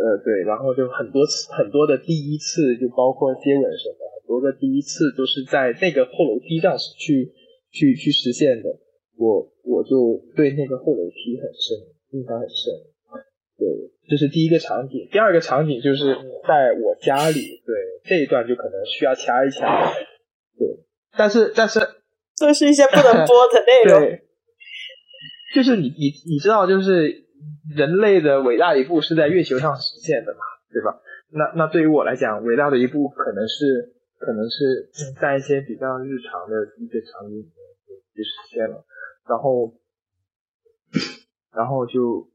[0.02, 7.32] 呃，对，然后就很多次，很多的第一次，就包括接吻什么，很多个第一次都是在那个后楼梯上去，
[7.72, 8.70] 去，去实现的。
[9.18, 11.78] 我，我就对那个后楼梯很深，
[12.12, 12.74] 印象很深。
[13.58, 13.68] 对，
[14.10, 15.08] 这是第一个场景。
[15.12, 16.14] 第二个场景就是
[16.48, 19.94] 在我家里，对这一段就可能需要掐一掐。
[20.58, 20.68] 对。
[21.18, 21.80] 但是，但是，
[22.38, 24.02] 都是一些不能播的内容。
[24.02, 24.22] 对，
[25.56, 27.24] 就是你，你，你知道，就是
[27.74, 30.40] 人类的伟大一步是在月球上实现的嘛，
[30.74, 31.00] 对吧？
[31.32, 37.54] 那，那对于我来讲，伟大的一步可能是，可能是在一些比较日常的一些场景里面
[38.16, 38.86] 就实现了。
[39.28, 39.74] 然后，
[41.54, 42.30] 然后就，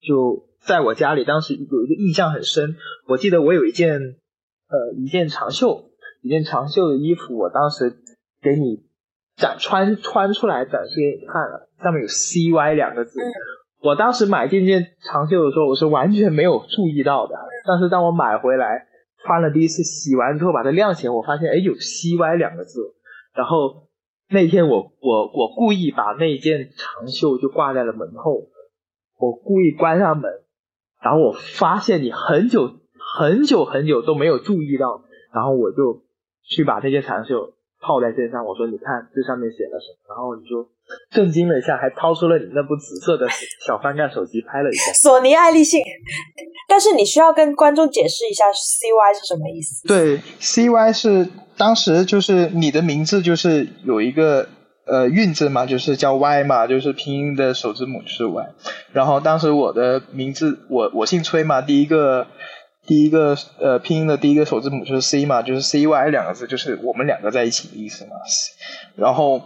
[0.00, 2.76] 就在我家里，当时有一个印象很深。
[3.08, 5.90] 我记得我有一件，呃，一件长袖，
[6.22, 7.96] 一件长袖的衣服，我当时。
[8.42, 8.84] 给你
[9.34, 13.18] 展穿穿出来展示给你看了，上面有 C Y 两个字。
[13.80, 17.34] 我当时买这件长袖的时候，我是完全没有注意到的。
[17.66, 18.86] 但是当我买回来
[19.26, 22.94] 穿了第一次，洗完之后把它晾起来，我发现哎有 C Y 两个字。
[23.34, 23.88] 然后
[24.30, 28.46] 那天我我我故意把那件长袖就挂在了门后，
[29.18, 30.30] 我故意关上门，
[31.02, 32.78] 然后我发现你很久
[33.18, 35.02] 很久很久都没有注意到，
[35.34, 36.02] 然后我就
[36.44, 37.52] 去把那件长袖。
[37.78, 40.66] 套在身上，我说你看这上面写了什么，然后你就
[41.10, 43.26] 震惊了一下，还掏出了你那部紫色的
[43.66, 44.92] 小翻盖手机拍了一下。
[44.92, 45.82] 索尼爱立信，
[46.68, 49.86] 但是你需要跟观众解释一下 CY 是什么意思？
[49.88, 54.48] 对，CY 是当时就是你的名字就是有一个
[54.86, 58.46] 呃韵字嘛，就是叫 Y 嘛，就是拼音的首字母就是 Y，
[58.92, 62.26] 然后当时我的名字我我姓崔嘛，第一个。
[62.88, 68.12] 第一个呃拼音的第一个首字母就是 C 嘛，就是 C Y 两个字，就是我们两个在一起的意思嘛。
[68.94, 69.42] 然后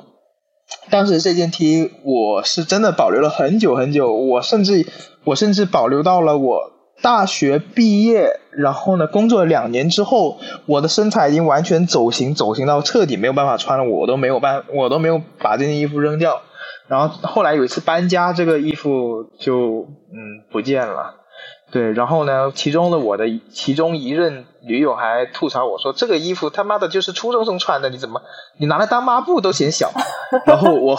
[0.90, 4.86] 当时这件 T 我是真的保留了很久很久，我甚至
[5.24, 16.42] 我甚至保留到了我大学毕业，然后呢工作两年之后，我的身材已经完全走形，走形到彻底没有办法穿了，我都没有办，我都没有把这件衣服扔掉。
[16.88, 21.19] 然后后来有一次搬家，这个衣服就嗯不见了。
[21.72, 22.50] 对，然后呢？
[22.52, 28.22] 其中的我的其中一任女友还吐槽我说：“这个衣服他妈的就是初中生穿的，你怎么
[28.58, 29.92] 你拿来当抹布都嫌小？
[30.46, 30.98] ”然后我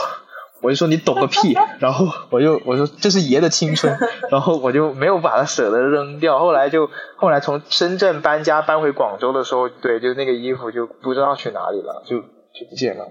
[0.61, 1.53] 我就说：“你懂个屁！
[1.79, 3.97] ”然后我就我说：“这是爷的青春。
[4.31, 6.39] ”然后我就没有把它舍得扔掉。
[6.39, 13.09] 后来就后来从深圳搬家搬回广州的时候，对，就那个衣服就不知道去哪里了，就就不见了。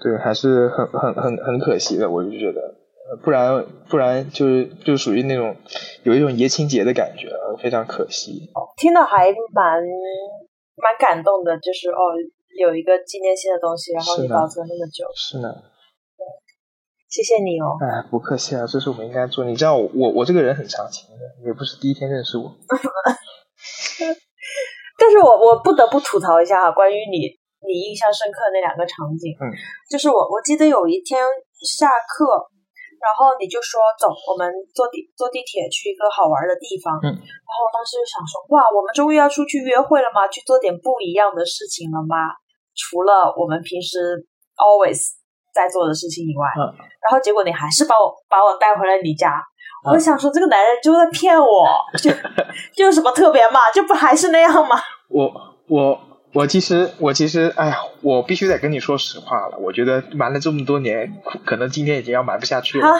[0.00, 2.74] 对，还是很很很很可惜的，我就觉得。
[3.22, 5.56] 不然不然就是就属于那种
[6.02, 7.30] 有一种爷青结的感觉，
[7.62, 8.50] 非常可惜。
[8.76, 9.80] 听到还蛮
[10.74, 12.18] 蛮感动的，就是哦，
[12.58, 15.06] 有一个纪念性的东西，然后你保存那么久。
[15.14, 15.54] 是呢。
[16.18, 16.26] 对，
[17.08, 17.78] 谢谢你哦。
[17.80, 19.44] 哎，不客气啊，这是我们应该做。
[19.44, 22.52] 你知道我我这个人很长情的，也不是第一天认识我。
[24.98, 27.30] 但是我我不得不吐槽一下哈，关于你
[27.62, 29.32] 你印象深刻的那两个场景。
[29.40, 29.54] 嗯。
[29.88, 31.22] 就是我我记得有一天
[31.62, 32.50] 下课。
[33.06, 36.98] 然后你就说走，我们坐地坐地铁去一个好玩的地方。
[36.98, 37.06] 嗯。
[37.14, 40.26] 然后我当时就想说，哇，我们终于要出去约会了吗？
[40.26, 42.34] 去做点不一样的事情了吗？
[42.74, 44.26] 除了我们平时
[44.58, 44.98] always
[45.54, 46.74] 在做的事情以外，嗯
[47.06, 49.30] 然后结果你还是把我把我带回了你家。
[49.86, 51.64] 嗯我想说，这个男人就在骗我，
[52.02, 52.10] 就
[52.74, 53.70] 就有什么特别嘛？
[53.72, 54.76] 就不还是那样吗？
[55.08, 55.30] 我
[55.68, 55.96] 我
[56.32, 59.58] 我其实我其实哎呀，我必须得跟你说实话了。
[59.58, 62.86] 我觉得瞒了这么多年，可能今天已经要瞒不下去了。
[62.86, 62.92] 啊，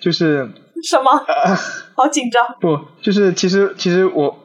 [0.00, 0.48] 就是
[0.82, 1.10] 什么？
[1.26, 1.56] 呃，
[1.94, 2.56] 好紧张。
[2.60, 4.38] 不，就是其实其实我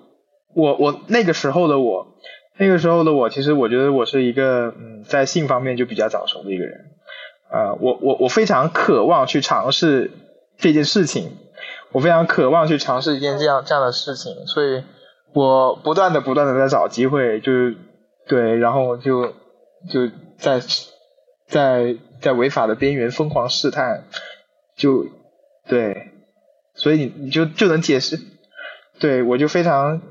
[0.53, 2.07] 我我那个时候的我，
[2.57, 6.85] 那个时候的我，其实我觉得我是一个嗯，在性方面就比较早熟的一个人。
[7.51, 10.11] 呃，我我我非常渴望去尝试
[10.57, 11.35] 这件事情，
[11.91, 14.83] 我非常渴望去尝试一件这样这样的事情，所以
[15.33, 17.75] 我不断的不断的在找机会，就是
[18.29, 19.33] 对，然后就
[19.91, 20.61] 就在
[21.47, 24.03] 在在违法的边缘疯狂试探，
[24.77, 25.07] 就
[25.67, 26.11] 对，
[26.75, 28.19] 所以你你就就能解释，
[28.99, 30.01] 对我就非常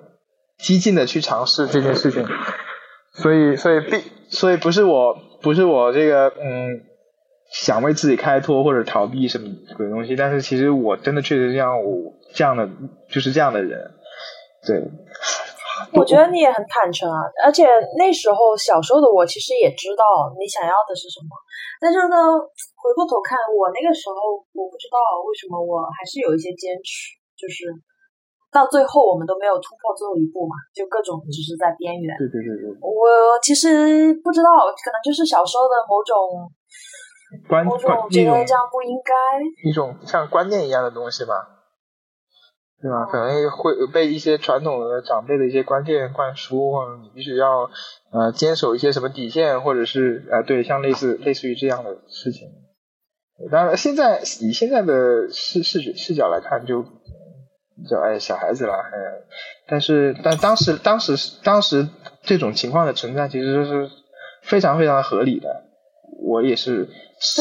[0.59, 2.27] 激进的去尝试这件事情，
[3.13, 6.83] 所以所以必所以不是我不是我这个嗯
[7.53, 12.69] 想为自己开脱或者逃避什么鬼东西，但是其实我真的确实这样我这样的
[13.09, 13.93] 就是这样的人，
[14.67, 14.83] 对，
[15.93, 20.05] 我觉得你也很坦诚啊，而且那时候小时候的我其实也知道
[20.39, 21.33] 你想要的是什么，
[21.81, 22.17] 但是呢，
[22.77, 27.73] 回过头看我那个时候，我不知道为什么我还是有一些坚持，就是
[28.53, 32.17] 到最后我们都没有突破最后一步嘛，就各种只是在边缘。
[32.17, 36.17] 对对对对，我其实不知道，可能就是小时候的某种
[37.49, 39.13] 观种种觉得这样不应该。
[39.65, 41.33] 一种像观念一样的东西吧，
[42.81, 43.07] 对吧？
[43.07, 47.69] 可能会被一些传统的长辈的一些观念灌输，或者你必须要
[48.13, 52.49] 呃坚守一些什么底线，或者是呃对，像类似类似于这样的事情。
[53.51, 56.85] 当然，现在以现在的视视觉视角来看就，
[57.89, 58.91] 就哎小孩子了，哎，
[59.67, 61.89] 但是但当时当时当时
[62.23, 63.91] 这种情况的存在，其实是
[64.43, 65.65] 非常非常合理的。
[66.21, 66.89] 我也是，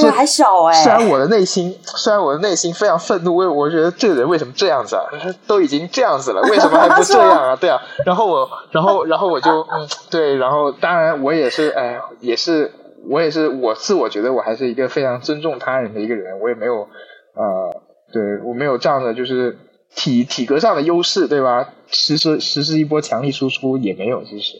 [0.02, 5.06] 对，还小哎、虽然我的内心，虽然我的内心非常愤怒，为我觉得这个人为什么这样子啊？
[5.46, 7.56] 都已经这样子了，为什么还不这样啊？
[7.62, 12.72] 对啊，然后我，然后，然后我就， 嗯，对，然后当然我也是，哎，也是，
[13.08, 16.88] 我也是，我自我觉得我还是一个非常尊重他人的一个人，我也没有，
[17.36, 19.60] 呃，对我没有这样的就是
[19.96, 21.70] 体体格上的优势，对吧？
[21.92, 24.58] 实施实施一波强力输出也没有，其实，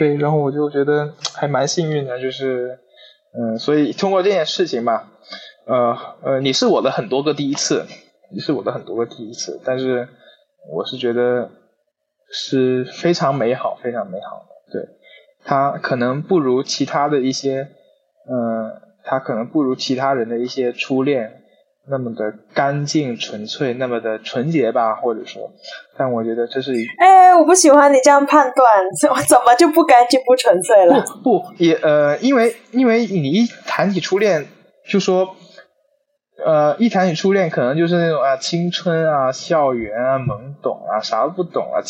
[0.00, 2.80] 对，然后我就觉得还蛮幸运的，就是。
[3.32, 5.10] 嗯，所以通过这件事情吧，
[5.66, 7.84] 呃呃，你是我的很多个第一次，
[8.30, 10.08] 你是我的很多个第一次，但是
[10.70, 11.50] 我是觉得
[12.30, 14.72] 是非常美好、非常美好的。
[14.72, 14.88] 对，
[15.44, 17.68] 它可能不如其他的一些，
[18.28, 21.42] 嗯、呃，它可能不如其他人的一些初恋
[21.90, 25.50] 那么的干净纯粹，那么的纯洁吧，或者说，
[25.96, 28.66] 但我觉得这是一哎，我不喜欢你这样判断，
[29.00, 31.04] 怎么怎么就不干净不纯粹了？
[31.24, 34.46] 不也呃，因为因为你一谈起初恋，
[34.88, 35.36] 就说，
[36.44, 41.80] 呃，一谈起初恋，可能就是那种啊青春啊、校园啊、懵懂啊、啥都不懂啊，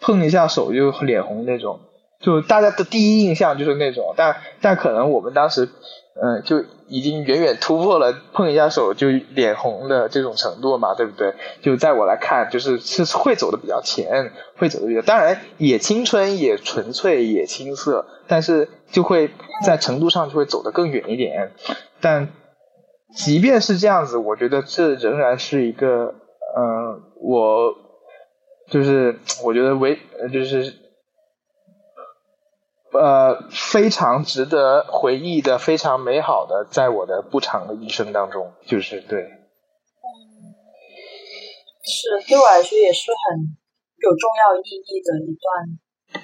[0.00, 1.80] 碰一下手就脸红那种，
[2.20, 5.68] 就大家的第一印象就是那种，但但可能我们当时，
[6.20, 11.34] 嗯、就已经远远突破了碰一下手就脸红的这种程度嘛，对不对？
[11.62, 19.30] 就在我来看，就是是会走的比较前，会走的比较，当然也青春，也纯粹，也青涩，但是就会
[19.64, 21.52] 在程度上就会走得更远一点。
[22.00, 22.28] 但
[23.14, 26.14] 即便是这样子，我觉得这仍然是一个，
[26.56, 27.74] 呃，我
[28.70, 29.98] 就是我觉得为
[30.32, 30.74] 就是。
[32.98, 39.22] 呃，非常值得回忆的，非常美好的，在我的不长的一生当中，就是对，
[41.86, 43.54] 是对我来说也是很
[44.02, 45.46] 有重要意义的一段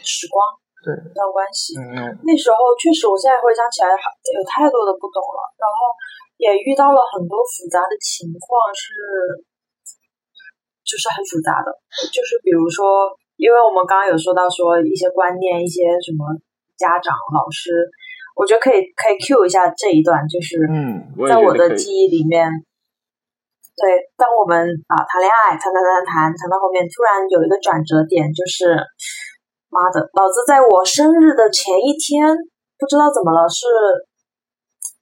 [0.03, 0.43] 时光，
[0.83, 0.91] 对。
[0.99, 1.79] 一段关系。
[1.79, 2.19] 嗯嗯。
[2.27, 5.95] 那时候确实，我现在回想起来，有太多的不懂了，然后
[6.43, 8.91] 也遇到了很多复杂的情况，是
[10.83, 11.71] 就是很复杂的，
[12.11, 16.27] 就是比如说，因为我们刚刚有说到说一些观念，一些什么
[16.77, 17.71] 家长、老师，
[18.35, 22.51] 我觉得可以可以 cue 一下这一段，就是嗯，在我的记忆里面，
[23.79, 24.59] 对，当我们
[24.91, 28.75] 啊谈恋爱，谈谈谈谈谈到后面，突然有一个转折点，就是
[29.71, 32.27] 妈的，老子在我生日的前一天，
[32.79, 33.67] 不知道怎么了，是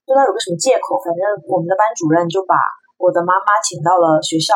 [0.05, 2.53] 不知道有个什么借口，反正我们的班主任就把
[3.01, 4.53] 我的妈妈请到了学校，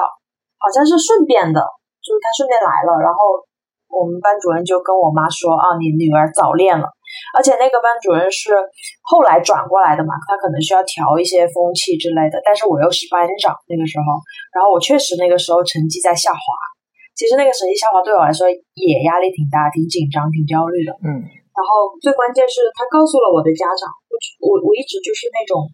[0.62, 1.62] 好像是顺便的，
[2.06, 3.42] 就是他顺便来了，然后
[3.90, 6.94] 我们班主任就跟我妈说啊，你女儿早恋了。
[7.34, 8.54] 而且那个班主任是
[9.02, 12.42] 后来转过来的嘛，他可能需要调一些风气之类的。
[12.44, 14.18] 但是我又是班长那个时候，
[14.54, 16.42] 然后我确实那个时候成绩在下滑。
[17.18, 20.94] 其实那个成绩下滑对我来说也压力挺大、挺紧张、挺焦虑的。
[21.02, 21.26] 嗯
[21.58, 24.14] 然后最关键是他告诉了我的家长，我
[24.46, 25.66] 我我一直就是那种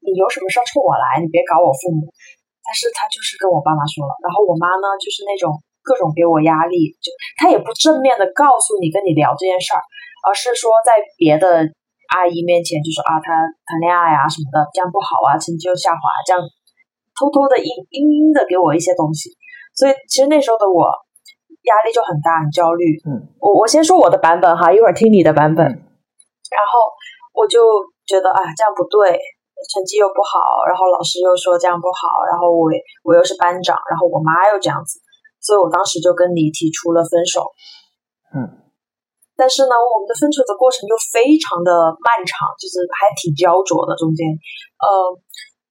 [0.00, 2.08] 你有什么事儿冲我来，你别搞我父母。
[2.64, 5.52] 但是他就是跟我爸妈说了，然后我妈呢，就是那种
[5.84, 9.84] 各种给我压力，就他也不正面的告诉你跟你聊这件事儿，
[10.22, 11.66] 而是说在别的
[12.14, 16.40] 阿姨面前就说啊，他谈恋爱啊什么的，这样不好啊，成绩又下滑，这样
[17.18, 19.30] 偷偷的阴阴阴的给我一些东西。
[19.74, 20.86] 所以其实那时候的我
[21.68, 22.96] 压力就很大，很焦虑。
[23.04, 25.64] 嗯，我我先说我的版本哈，一会儿听你的版本。
[25.66, 26.92] 然后
[27.34, 27.60] 我就
[28.06, 29.18] 觉得啊，这样不对。
[29.62, 32.66] 成绩又不好，然后老师又说这样不好，然后我
[33.04, 34.98] 我又是班长，然后我妈又这样子，
[35.38, 37.46] 所以我当时就跟你提出了分手。
[38.34, 38.58] 嗯，
[39.36, 41.70] 但是呢，我们的分手的过程就非常的
[42.00, 43.96] 漫长，就是还挺焦灼的。
[43.96, 44.26] 中间，
[44.80, 44.88] 呃，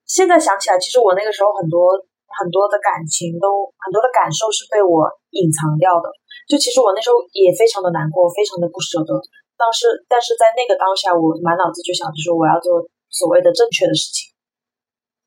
[0.06, 1.94] 现在想起来，其实我那个时候很多
[2.42, 5.06] 很多的感情都很多的感受是被我
[5.38, 6.10] 隐藏掉的。
[6.50, 9.14] 就其实我那时候也非常的难过，非常的不舍得。
[9.56, 12.82] 但是但是在那个当下，我满脑子就想着说我要做。
[13.12, 14.32] 所谓的正确的事情，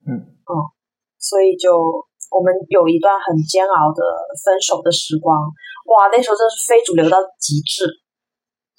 [0.08, 0.52] 嗯嗯，
[1.20, 1.68] 所以就
[2.32, 4.00] 我们有一段很煎熬的
[4.40, 5.36] 分手的时光，
[5.92, 7.84] 哇，那时候真是非主流到极致，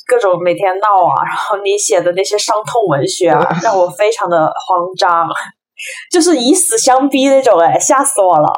[0.07, 5.27] 各种每天闹啊，然后你写的那些伤痛文学啊，让我非常的慌张，
[6.11, 8.51] 就是以死相逼那种，哎，吓死我了。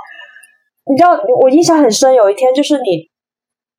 [0.90, 3.10] 你知道，我印象很深，有一天就是你，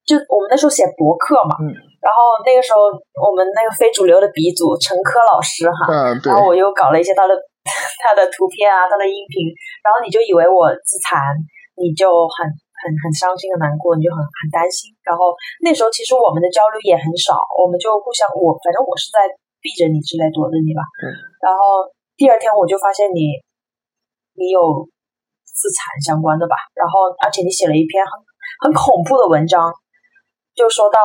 [0.04, 1.72] 就我们那时候写博客嘛，嗯。
[1.98, 5.90] 然后那个时候，我们那个非主流的鼻祖陈科老师哈，
[6.30, 7.34] 然后我又搞了一些他的
[7.98, 9.50] 他的图片啊，他的音频，
[9.82, 11.18] 然后你就以为我自残，
[11.74, 12.46] 你就很
[12.84, 14.94] 很很伤心很难过，你就很很担心。
[15.02, 19.26] 然后那时候其实我们的交流也很少，我们就互相我反正我是在
[19.58, 20.80] 避着你之类躲着你吧。
[21.02, 21.10] 嗯。
[21.42, 23.38] 然后第二天我就发现你
[24.38, 24.60] 你有
[25.44, 28.12] 自残相关的吧，然后而且你写了一篇很
[28.62, 29.70] 很恐怖的文章，
[30.54, 31.00] 就说到。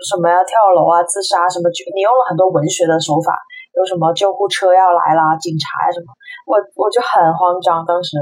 [0.00, 1.68] 什么要跳楼啊、自杀什么？
[1.68, 3.36] 就你用了很多文学的手法，
[3.76, 6.08] 有什么救护车要来啦、警察呀什么？
[6.48, 8.16] 我我就很慌张，当时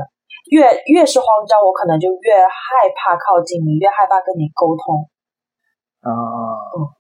[0.51, 5.11] 越越是慌张，我可能就越害怕靠近你，越害怕跟你沟通。
[6.01, 6.13] 啊，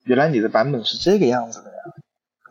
[0.04, 1.82] 原来你的版本是这个样子的呀！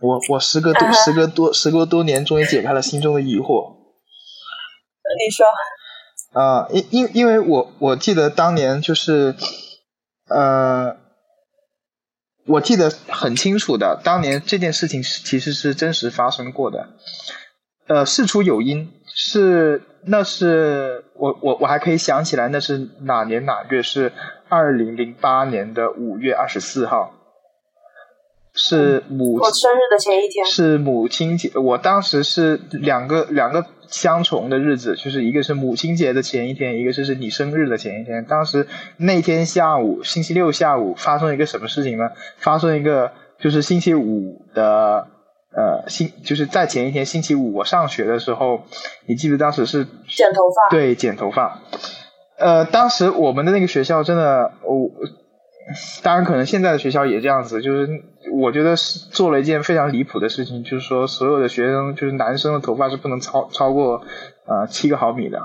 [0.01, 3.75] 我我时隔多时隔多时隔多年，终于解开了心中的疑惑。
[5.17, 5.45] 你说。
[6.33, 9.35] 啊，因因因为我我记得当年就是
[10.29, 10.97] 呃。
[12.49, 16.87] 我记得很清楚的，当年这件事情是其实是真实发生过的，
[17.87, 18.89] 呃，事出有因，
[19.19, 24.13] 是那是我我我还可以想起来那是哪年哪月，是
[24.47, 27.15] 二零零八年的五月二十四号，
[28.53, 33.65] 是母我生日的前一天，是母亲节，我当时是两个两个。
[33.89, 38.25] 相重的日子，就是一个是母亲节的前一天，一个就是你生日的前一天。
[38.25, 42.09] 当时那天下午，星期六下午发生一个什么事情呢？
[42.35, 45.07] 发生一个就是星期五的
[45.55, 48.63] 呃星，就是在前一天星期五我上学的时候，
[49.05, 50.69] 你记得当时是剪头发？
[50.69, 51.59] 对，剪头发。
[52.37, 54.89] 呃，当时我们的那个学校真的，我
[56.03, 57.87] 当然可能现在的学校也这样子，就是。
[58.29, 64.01] 我觉得是做了一件非常离谱的事情，就是说所有的学生，就是男生的头发是不能超超过
[64.45, 65.41] 呃七个毫米的。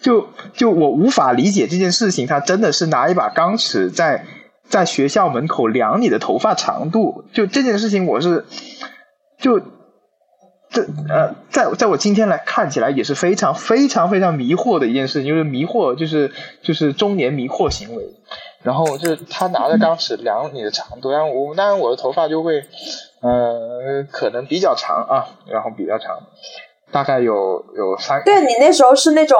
[0.00, 4.24] 就就我无法理解这件事情，他真的是拿一把钢尺在
[4.68, 7.24] 在学校门口量你的头发长度。
[7.32, 8.44] 就这件事情，我是
[9.38, 9.60] 就
[10.70, 18.04] 这呃，在在我今天来看起来也是非常非常非常迷惑的一件事情，就是迷惑，就是就是中年迷惑行为。
[18.62, 22.64] 然后就是他拿着钢尺量你的长度，然后我当然我的头发就会，
[23.20, 26.16] 呃，可能比较长啊，然后比较长，
[26.90, 28.22] 大概有有三。
[28.24, 29.38] 对你那时候是那种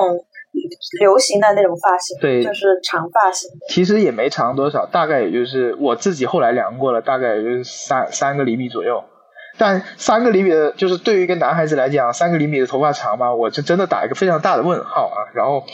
[1.01, 3.51] 流行的那种发型，对，就是长发型。
[3.69, 9.05] 其实也没长多少，大概也就是我自己后来量过了，大概也就是三三个厘米左右。
[9.57, 13.35] 但三个厘米的，就是对于一个男孩子来讲，三个厘米的头发长吗？
[13.35, 15.31] 我就真的打一个非常大的问号啊！
[15.35, 15.65] 然后。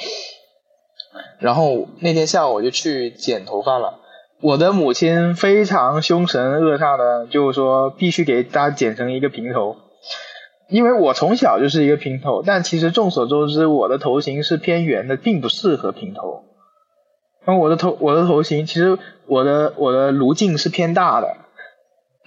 [1.41, 3.99] 然后那天下午我就去剪头发了，
[4.43, 9.75] 我的母亲非常凶神恶煞的，就是说必须给大家剪成一个平头，
[10.71, 16.45] 因为我从小就是一个平头，但其实众所周知，我的头型是偏圆的，并不适合平头。
[17.45, 21.37] 那我的头我的头型其实我的我的颅径是偏大的，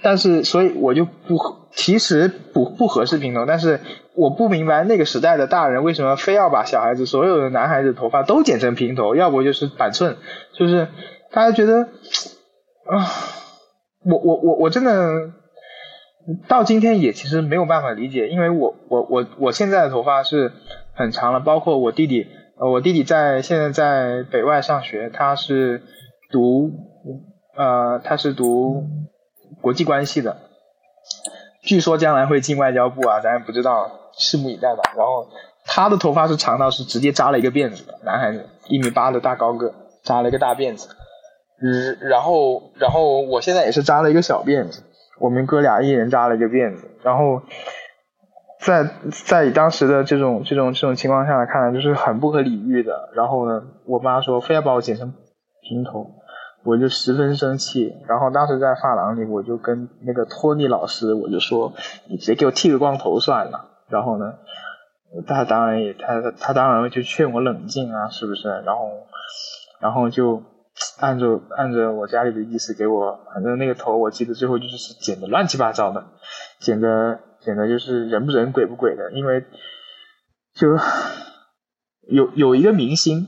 [0.02, 1.38] 但是所以我就不
[1.72, 3.80] 其实不不合适平头，但是。
[4.16, 10.18] 我不明白那个时代的大人为什么非要把小孩子所有的男孩子头发都剪成平头，要不就是板寸，
[10.56, 10.88] 就是
[11.32, 13.10] 大家觉得啊，
[14.06, 15.32] 我我我我真的
[16.48, 20.52] 到今天也其实没有办法理解，因为我我我我现在的头发是
[20.94, 25.84] 很长了，包括我弟弟，我弟弟在现在在北外上学，他是
[26.32, 26.72] 读
[27.56, 28.84] 呃他是读
[29.62, 30.38] 国际关系的。
[31.62, 34.00] 据说将来会进外交部啊，咱也不知道。
[34.16, 34.84] 拭目以待吧。
[34.96, 35.28] 然后
[35.66, 40.90] 他的头发是长到是直接扎了一个辫子的，男孩子一米八的大高个，扎了一个大辫子。
[41.60, 44.84] 嗯，然后然后我现在也是扎了一个小辫子，
[45.24, 46.92] 我们哥俩一人扎了一个辫子。
[47.02, 47.42] 然后
[48.60, 53.10] 在在当时的这种这种这种情况下来看，就是很不可理喻的。
[53.14, 55.14] 然后呢，我妈说非要把我剪成
[55.62, 56.08] 平头。
[56.66, 61.74] 我就十分生气，然后当时在发廊里，我就跟那个托尼老师，我就说，
[62.08, 63.66] 你直接给我剃个光头算了。
[63.90, 64.34] 然后呢，
[65.28, 68.48] 他当然也，他他当然就劝我冷静啊，是不是？
[68.66, 68.90] 然后，
[69.82, 70.42] 然后就
[71.00, 76.06] 按着按着我家里的意思给我，反正那个头我记得最后就是剪的乱七八糟的，
[76.60, 79.44] 剪的剪的就是人不人鬼不鬼的，因为
[80.56, 80.78] 就
[82.10, 83.28] 有有一个明星，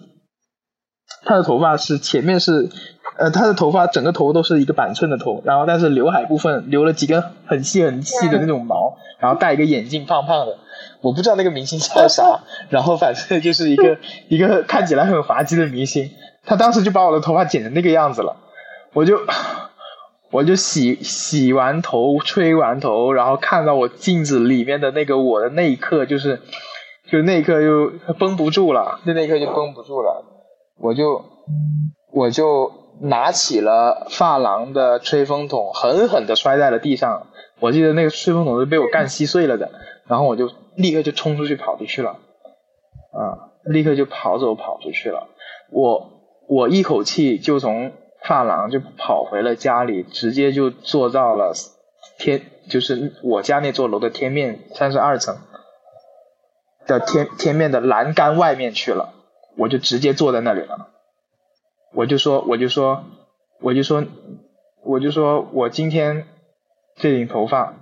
[1.24, 2.70] 他的头发是前面是。
[3.18, 10.58] 呃，他的头发整个头都是一个板寸的头，然后但是刘海部分留了几根很细很细的那种毛，然后戴一个眼镜，胖胖的，
[11.00, 16.12] 我不知道那个明星叫啥，然后反正就是一个一个看起来很滑稽的明星，
[16.46, 18.38] 他当时就把我的头发剪成那个样子了，
[18.94, 19.20] 我就
[20.32, 26.42] 我就洗洗完头，吹完头，然后看到我镜子里面的那个我的那一刻，就是
[27.10, 30.24] 就那一刻就绷不住了，就那一刻就绷不住了，
[30.80, 31.24] 我就
[32.12, 32.84] 我就。
[33.02, 37.28] 拿起了发廊的吹风筒，狠狠的摔在了地上。
[37.60, 39.70] 我记得那个吹风筒是被我干稀碎了的，
[40.08, 45.28] 然后我就立刻就冲出去跑出去了，啊，立刻就跑走跑出去了。
[45.72, 46.15] 我
[46.48, 47.92] 我一口气就从
[48.24, 51.54] 发廊就跑回了家里，直接就坐到了
[52.18, 55.38] 天，就是我家那座楼的天面三十二层
[56.88, 59.14] 的天天面的栏杆外面去了，
[59.58, 60.90] 我就直接坐在那里了。
[61.94, 63.06] 我就说，我就说，
[63.62, 64.04] 我就说，
[64.84, 66.28] 我就说我今天
[66.96, 67.74] 这顶头发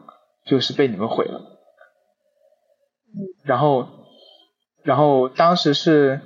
[0.45, 1.41] 就是被你们毁了。
[3.43, 3.87] 然后，
[4.83, 6.21] 然后当时是，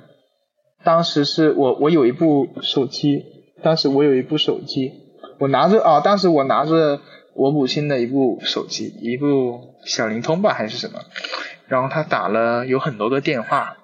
[0.84, 3.24] 当时是我我有一部手机，
[3.62, 4.92] 当时我有一部手机，
[5.38, 7.00] 我拿着啊，当时我拿着
[7.34, 11.00] 我母亲的一部手机，一部小灵通吧还是什么，
[11.66, 13.76] 然后他打了有很多个电话，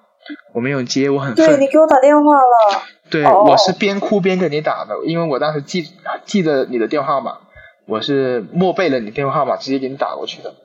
[0.53, 2.81] 我没有接，我很对你给我打电话了。
[3.11, 5.85] 对，我是边哭边给你打的，因为我当时记
[6.25, 7.37] 记得你的电话号码，
[7.85, 10.55] 我是默背了你电话号码，直接给你打过去的。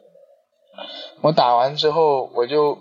[1.21, 2.79] 我打完之后，我就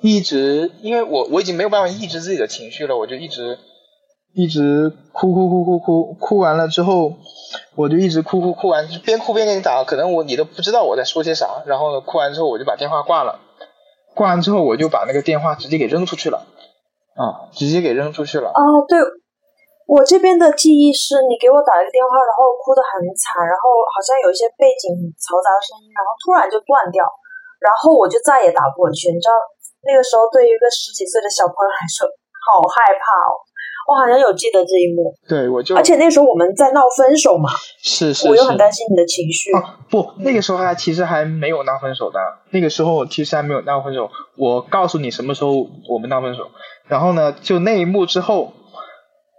[0.00, 3.58] 一直，因为我我已经没有办法抑制自己的情绪了，我就一直
[4.34, 7.12] 一直哭哭哭哭哭，哭完了之后，
[7.76, 13.40] 我就一直哭哭哭完，边哭边给你打，可能我你都不知道我在说些啥，然后呢，哭完之后我就把电话挂了，
[14.14, 16.46] 挂完之后我就把那个电话直接给扔出去了。
[17.18, 17.50] 啊！
[17.50, 18.46] 直接给扔出去了。
[18.54, 18.94] 啊，对，
[19.90, 27.02] 我这边的记忆是你给我打了一个电话，然后哭得很惨，然后好像有一些背景嘈杂的声音，然后突然就断掉，
[27.58, 29.10] 然后我就再也打不回去。
[29.10, 29.34] 你知道，
[29.88, 32.04] 那个时候对于一个十几岁的小朋友来说，
[32.44, 33.48] 好害怕哦。
[33.88, 37.48] 我好像有记得这一幕，对，我就而且那时候我们在闹分手嘛，
[37.82, 39.50] 是是，我又很担心你的情绪。
[39.88, 42.20] 不，那个时候还其实还没有闹分手的，
[42.50, 44.10] 那个时候其实还没有闹分手。
[44.36, 46.50] 我告诉你什么时候我们闹分手，
[46.86, 48.52] 然后呢，就那一幕之后，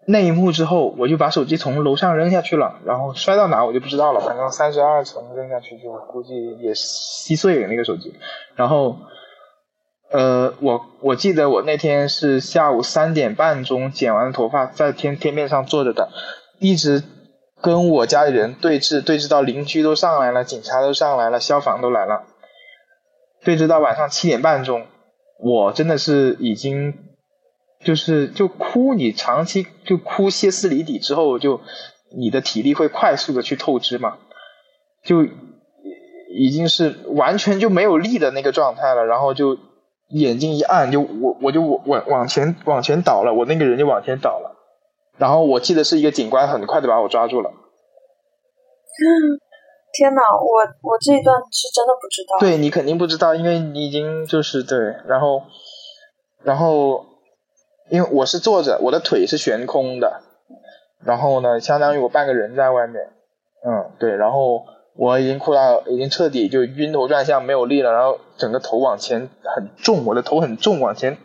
[0.07, 8.15] 那一幕之后，我就把手机从楼上扔下去了，然后摔到哪我就不知道了，反正三十二层扔下去就估计也稀碎了那个手机，
[8.55, 8.95] 然后。
[10.11, 16.09] 呃，我我记得我那天是下午三点半钟剪完头发，在天天面上坐着的，
[16.57, 17.03] 一直
[17.61, 22.23] 跟我家里人对峙，对峙到邻居都上来了，警察都上来了，消防都来了，
[23.43, 24.87] 对峙到晚上七点半钟，
[25.39, 26.95] 我真的是已经
[27.83, 31.61] 就是就哭，你长期就哭歇斯底里之后，就
[32.17, 34.17] 你的体力会快速的去透支嘛，
[35.03, 35.27] 就
[36.31, 39.59] 已经是完全就没有力的那个状态了，然后就。
[40.09, 44.55] 眼睛一暗，就我我就往往前往前倒了，我那个人就往前倒了，
[45.17, 47.51] 然后我记得是一个警官很快的把我抓住了。
[49.93, 52.37] 天哪，我我这一段是真的不知道。
[52.39, 55.43] 对你肯定不知道，因为你已经就是对，然后
[56.43, 57.05] 然后
[57.89, 60.21] 因为我是坐着，我的腿是悬空的，
[61.03, 63.09] 然后呢，相当于我半个人在外面，
[63.65, 64.65] 嗯，对，然后。
[65.01, 71.17] 我已经哭到已经彻底就晕头转向没有力了，然后整个头往前很重，我的头很重，往前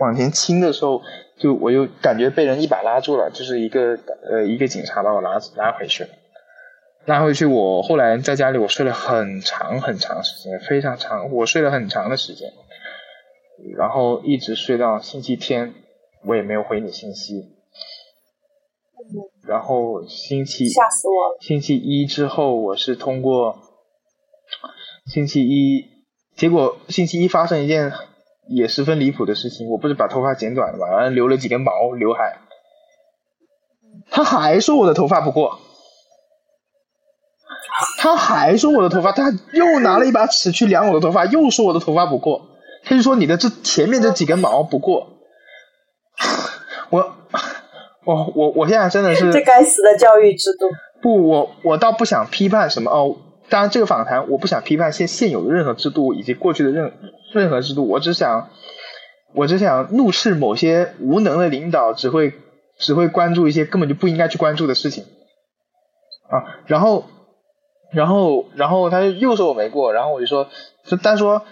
[0.00, 1.00] 往前倾的时候，
[1.38, 3.96] 就我又感觉被人一把拉住了，就是一个
[4.28, 6.04] 呃一个警察把我拉拉回去，
[7.04, 12.50] 拉回去我后来在家里我睡了很长很长时间，非常长，我睡了很长的时间，
[13.78, 15.74] 然后一直睡到星期天，
[16.26, 17.51] 我也没有回你信息。
[19.46, 21.38] 然后星期吓死我了！
[21.40, 23.58] 星期一之后，我是通过
[25.06, 25.84] 星期一
[26.36, 27.92] 结果星期一发生一件
[28.48, 32.38] 也十分离谱的事情，我不是把头发剪短了嘛，然后留了几根毛刘海，
[34.10, 35.58] 他还说我的头发不过，
[37.98, 42.48] 他还说我的头发，他又拿了一把尺去量我的头发，又说我的头发不过，
[42.84, 46.51] 他就说你的这前面这几根毛不过，我
[48.04, 50.66] 我我我现在真的是这该死的教育制度。
[51.00, 53.16] 不，我我倒不想批判什么哦。
[53.48, 56.92] 当然，这个访谈我不想批判现现有的任何制度以及过去的任
[57.32, 58.48] 任何制度，我只想
[59.34, 62.32] 我只想怒斥某些无能的领导，只会
[62.78, 65.04] 只会关注一些根本就不应该去关注的事情
[66.30, 66.62] 啊。
[66.66, 67.04] 然后
[67.92, 70.48] 然后然后他又说我没过，然后我就说，
[70.86, 71.42] 就单说。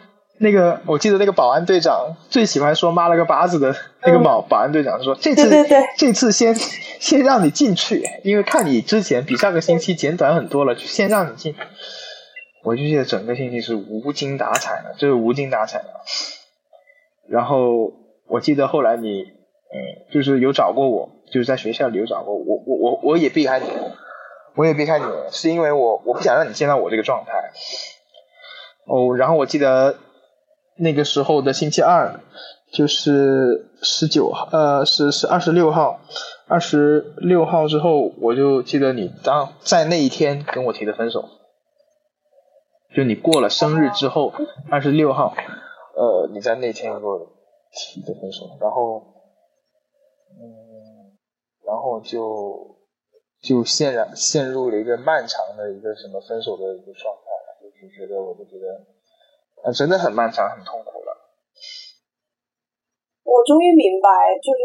[0.42, 5.50] 那个，我记得那个保安队长最喜欢说“妈了个巴子”的那个保保安队长说：“这次
[5.98, 6.54] 这次先
[6.98, 11.54] 先让你进去，因为看你之前比上个星期剪短很多了，就先让你进。”
[12.64, 15.88] 我就记得整个星期是无精打采的，就是无精打采的。
[17.28, 17.92] 然后
[18.26, 19.76] 我记得后来你，嗯，
[20.10, 23.66] 就是有找过我，就是在学校里有找过我，我我我也避开你，
[24.54, 27.32] 我也避开你，是因为我我不想让你见到我这个状态。
[28.86, 29.98] 哦，然后我记得。
[30.76, 32.20] 那个时候的星期二，
[32.72, 36.00] 就是十九号，呃，是是二十六号，
[36.46, 41.28] 二十六号之后，我就记得你当在那一天跟我提的分手，
[42.94, 44.32] 就你过了生日之后，
[44.70, 45.34] 二十六号，
[45.96, 47.30] 呃，你在那天跟我
[47.72, 49.02] 提的分手，然后，
[50.40, 51.12] 嗯，
[51.66, 52.78] 然后就
[53.42, 58.99] 就陷然陷入了一个漫长的一个什么分手的一个状态，就是觉得我就觉得。
[59.62, 61.12] 啊，真的很漫长，很痛苦了。
[63.24, 64.08] 我终于明白，
[64.40, 64.60] 就是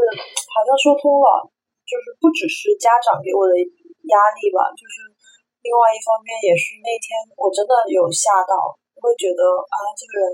[0.50, 1.46] 好像说通了，
[1.86, 3.54] 就是不只是家长给我的
[4.08, 5.06] 压力吧，就是
[5.62, 10.26] 另外一方面也是那天我真的有吓到，会觉得啊，这个人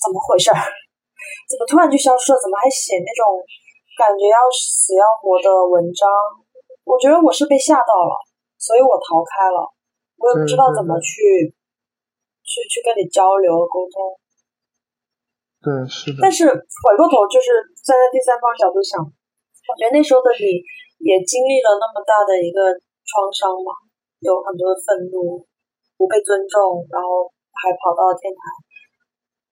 [0.00, 0.50] 怎么回事？
[1.46, 2.38] 怎么突然就消失了？
[2.40, 3.38] 怎么还写那种
[3.98, 6.08] 感觉要死要活的文章？
[6.82, 8.14] 我觉得我是被吓到了，
[8.58, 9.62] 所以我逃开了，
[10.18, 11.54] 我也不知道怎么去。
[12.46, 14.14] 去去跟你交流沟通，
[15.58, 16.22] 对，是的。
[16.22, 20.62] 但是回过头，就是站在第三方角度想，我觉得那时候的你
[21.02, 22.70] 也经历了那么大的一个
[23.02, 23.74] 创伤嘛，
[24.22, 25.42] 有很多的愤怒，
[25.98, 28.40] 不被尊重，然后还跑到天台，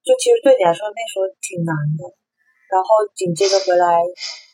[0.07, 2.07] 就其实对你来说那时候挺难的。
[2.71, 3.99] 然后紧接着回来，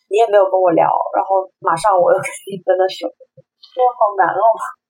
[0.08, 4.44] 你也没有跟我聊，然后马上我又跟你分了手，哇，好难哦，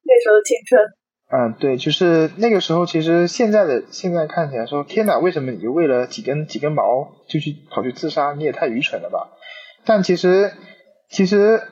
[0.07, 0.79] 那时候青春。
[1.33, 8.33] 嗯，对，就是那个时候，其实现在的现在看起来说，天哪，为什么你就为了几根几根毛就去跑去自杀？
[8.33, 9.31] 你也太愚蠢了吧！
[9.85, 10.51] 但其实，
[11.09, 11.63] 其实，呃，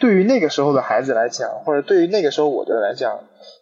[0.00, 3.20] 对于那个时候的孩子来讲，或者对于那个时候我的来讲，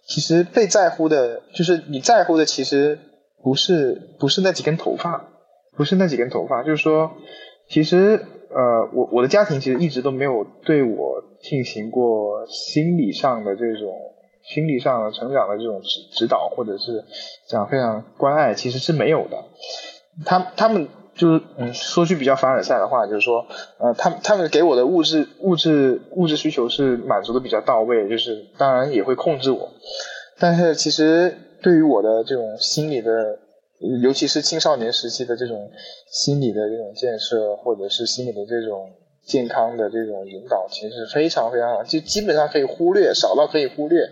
[0.08, 2.98] 其实被在乎的，就是你在乎的，其实
[3.42, 5.28] 不是不是那几根头发，
[5.76, 7.12] 不是那几根头发，就是说，
[7.68, 14.14] 其实，呃，我我的家庭其实一直都没有对我进行过心理上的这种。
[14.48, 17.04] 心理上成长的这种指指导，或者是
[17.48, 19.42] 讲非常关爱，其实是没有的。
[20.24, 23.46] 他他们就是嗯，说句比较凡尔赛的话，就是说，
[23.78, 29.70] 呃，他他们给我的物质物质物质需求是满足的比较到位，就是当然也会控制我。
[30.38, 33.38] 但是其实对于我的这种心理的，
[34.02, 35.70] 尤其是青少年时期的这种
[36.10, 38.90] 心理的这种建设，或者是心理的这种
[39.24, 44.08] 健康的这种引导，其实非常非常就基本上可以忽略，少到可以忽略。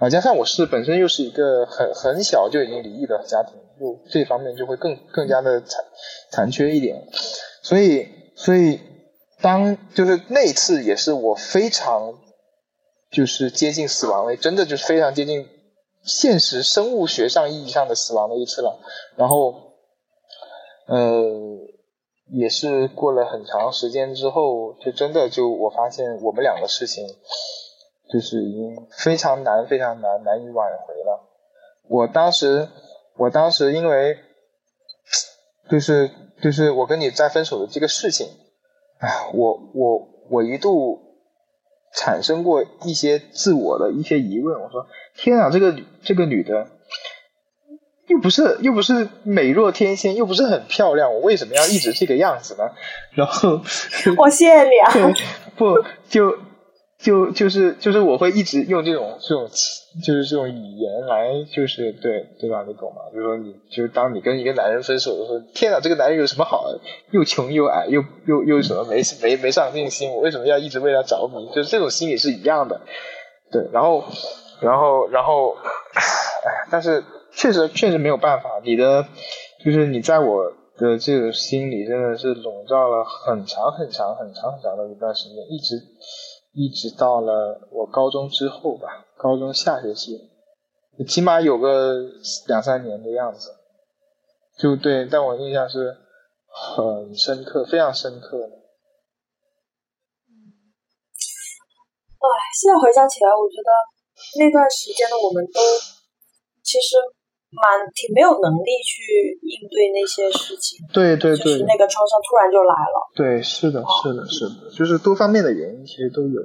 [0.00, 5.84] 啊，加上我是本身又是一个很很小就已经离异的家庭，就这方面就会更更加的残
[6.30, 7.06] 残缺一点，
[7.62, 8.80] 所以所以
[9.40, 12.18] 当就是那次也是我非常
[13.12, 15.48] 就是接近死亡了，真的就是非常接近
[16.02, 18.80] 现实生物学上意义上的死亡的一次了。
[19.16, 19.54] 然后
[20.88, 21.24] 呃
[22.32, 27.06] 也是过了很长时间之后，就真的就我发现我们两个事情。
[28.14, 31.28] 就是已经非常难、非常难、难以挽回了。
[31.88, 32.68] 我当时，
[33.16, 34.16] 我当时因为，
[35.68, 36.08] 就是
[36.40, 38.28] 就是我跟你在分手的这个事情，
[38.98, 41.00] 哎，我我我一度
[41.92, 44.62] 产生过一些自我的一些疑问。
[44.62, 44.86] 我说：
[45.16, 46.68] 天啊，这个这个女的，
[48.06, 52.70] 又不是又不是美若天仙，又不是很漂亮，我为什么要一直这个样子呢？
[53.10, 53.60] 然后，
[54.18, 55.14] 我谢谢你啊。
[55.58, 56.38] 不就。
[57.04, 59.46] 就就是就是我会一直用这种这种
[60.02, 62.64] 就是这种语言来就是对对吧？
[62.66, 63.02] 你懂吗？
[63.12, 66.64] 就是说你就是当你跟一个男人分手的时候，天哪，这个男人有什么好？
[67.10, 70.10] 又穷又矮又又又什么没没没上进心？
[70.12, 71.46] 我为什么要一直为他着迷？
[71.54, 72.80] 就是这种心理是一样的。
[73.52, 74.02] 对，然后
[74.62, 79.06] 然后然后，哎，但是确实确实没有办法，你的
[79.62, 85.76] 就是你在我的这个心里真的是笼罩了很长很长很长很长的一段时间，一直
[86.54, 90.30] 一直到了我高中之后吧，高中下学期，
[91.06, 91.98] 起码有个
[92.46, 93.50] 两三年的样子，
[94.56, 95.96] 就对，但我印象是
[96.46, 98.46] 很深刻，非常深刻的。
[102.24, 103.70] 哎，现在回想起来，我觉得
[104.38, 105.60] 那段时间的我们都
[106.62, 106.96] 其实
[107.54, 110.82] 蛮挺没有能力去应对那些事情。
[110.92, 112.96] 对对对，就是那个创伤突然就来了。
[113.14, 116.40] 对，是的，是的，是的，就是多方面的原因其实都有。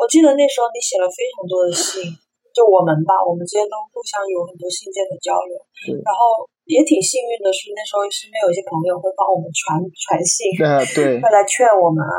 [0.00, 2.02] 我记得那时候你写了非常多的信，
[2.50, 5.54] 就我们吧，我们之间都互相有很多信件的交流。
[6.02, 12.14] 然后也挺幸运的是，那时候身边有一些朋友会帮我们传传信，啊，对， 会来劝我们啊。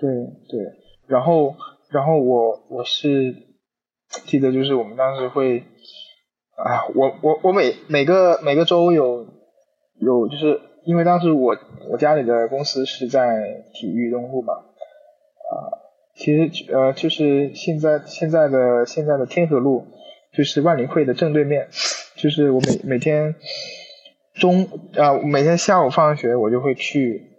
[0.00, 0.08] 对
[0.48, 0.64] 对，
[1.08, 1.52] 然后
[1.90, 3.36] 然后我我是
[4.26, 5.60] 记得就是我们当时会，
[6.56, 9.26] 啊，我我我每每个每个周有
[10.00, 11.56] 有就是因为当时我
[11.90, 15.52] 我家里的公司是在体育东路嘛，啊，
[16.14, 19.86] 其实呃就是现在现在的现在的天河路
[20.32, 21.68] 就是万林汇的正对面，
[22.16, 23.34] 就是我每每天
[24.34, 27.30] 中啊每天下午放学我就会去。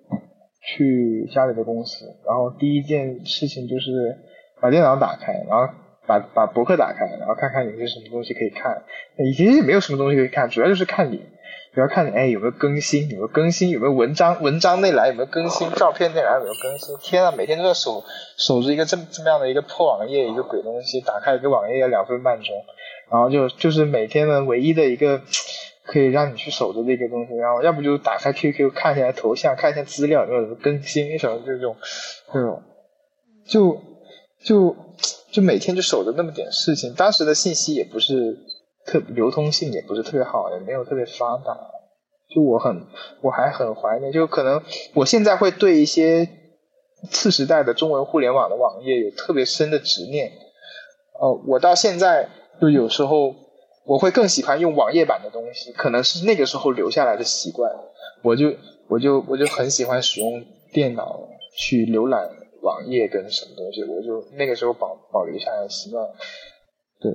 [0.67, 4.17] 去家里的公司，然后第一件事情就是
[4.59, 5.71] 把电脑打开，然后
[6.07, 8.83] 把把博客打开，然后看看有些什么东西可以看。
[9.17, 11.21] 以前也没有什么东西可以看，主要就是看你，
[11.73, 16.95] 主要看你哎有没有更新，有没有更新，有没有文章文章内栏有没有更新，照片内栏有没有更新。
[17.01, 18.03] 天啊，每天都在守
[18.37, 22.55] 守着一个这么这么样的一个破网页，一个鬼东西，打开一个网页要两分半钟，
[23.11, 25.21] 然后就就是每天的唯一的一个。
[25.87, 31.77] 可以让你去守着这个东西，然后要不就打开 QQ 看一下头像，看一下资料有没有什么更新什么这种，
[32.33, 32.63] 这种，
[33.45, 33.79] 就
[34.43, 34.75] 就
[35.36, 36.93] 就每天就守着那么点事情。
[36.93, 38.38] 当时的信息也不是
[38.86, 41.57] 特流通性也不是特别好，也没有特别发达。
[42.33, 42.88] 就我很
[43.21, 44.63] 我还很怀念，就可能
[44.93, 46.29] 我现在会对一些
[47.11, 50.31] 次时代的中文互联网的网页有特别深的执念。
[51.19, 52.29] 哦，我到现在
[52.61, 53.36] 就有时候。
[53.88, 57.71] 我会更喜欢用网页版的东西，可能是那个时候留下来的习惯。
[58.23, 58.51] 我就
[58.88, 61.19] 我就我就很喜欢使用电脑
[61.55, 62.27] 去浏览
[62.66, 66.03] 网页跟什么东西，我就那个时候保保留下来的习惯。
[66.99, 67.13] 对，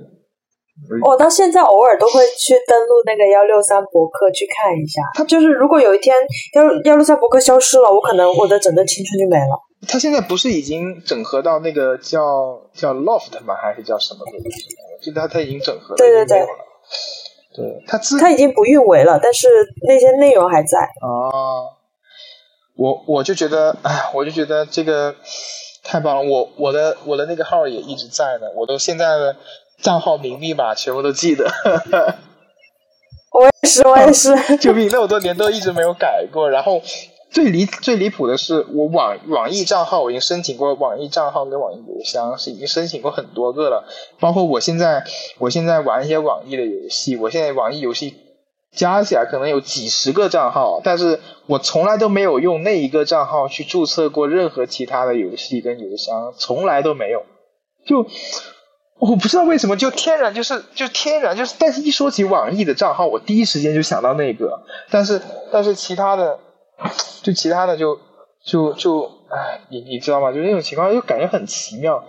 [1.03, 5.01] 我到现在偶尔都会去登录那个幺六三博客去看一下。
[5.13, 6.15] 它就是如果有一天
[6.55, 9.59] 幺幺六三博客消失了，我可能我的整个青春就没了。
[9.87, 13.53] 它现在不是已经整合到那个叫叫 Loft 吗？
[13.55, 14.75] 还是叫什么东西？
[15.01, 16.47] 就它它已经整合了，对对对，
[17.55, 19.47] 对它自它已经不运维了，但是
[19.87, 20.77] 那些内容还在。
[21.01, 21.65] 哦，
[22.81, 25.13] 我我就觉得，哎，我就觉得这个
[25.83, 26.23] 太棒了。
[26.23, 29.35] 我我的我的那个号也一直在呢，我都现在的
[29.83, 31.45] 账号名密码全部都记得。
[33.33, 34.89] 我也是，我也是，救命！
[34.91, 36.81] 那么多年都一直没有改过，然后。
[37.33, 43.87] 最离最离谱的是，我网网易账号我已经申请过网易账号跟网易邮箱，是已经申请过很多个了。
[44.19, 45.05] 包括我现在
[45.39, 48.17] 我现在玩一些网易的游戏，我现在网易游戏
[48.75, 57.23] 加起来可能有几十个账号，但是我从来都没有用那一个账号去注册过任何其他的游戏跟邮箱，从来都没有。
[57.85, 58.05] 就
[58.99, 66.39] 我不知道为什么，就天然就是就天然就是，但是一说起网易的账号，我第一时间就想到那个，但是但是其他的。
[67.21, 67.99] 就其他的就
[68.43, 70.31] 就就哎，你你知道吗？
[70.31, 72.03] 就那种情况，就感觉很奇妙。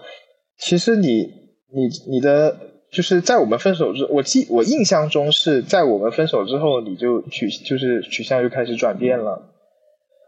[0.57, 1.29] 其实你
[1.75, 2.57] 你你的
[2.93, 9.49] 就是在我们分手之，我记我印象中是在我们分手之后，你就取就是取向就开始转变了。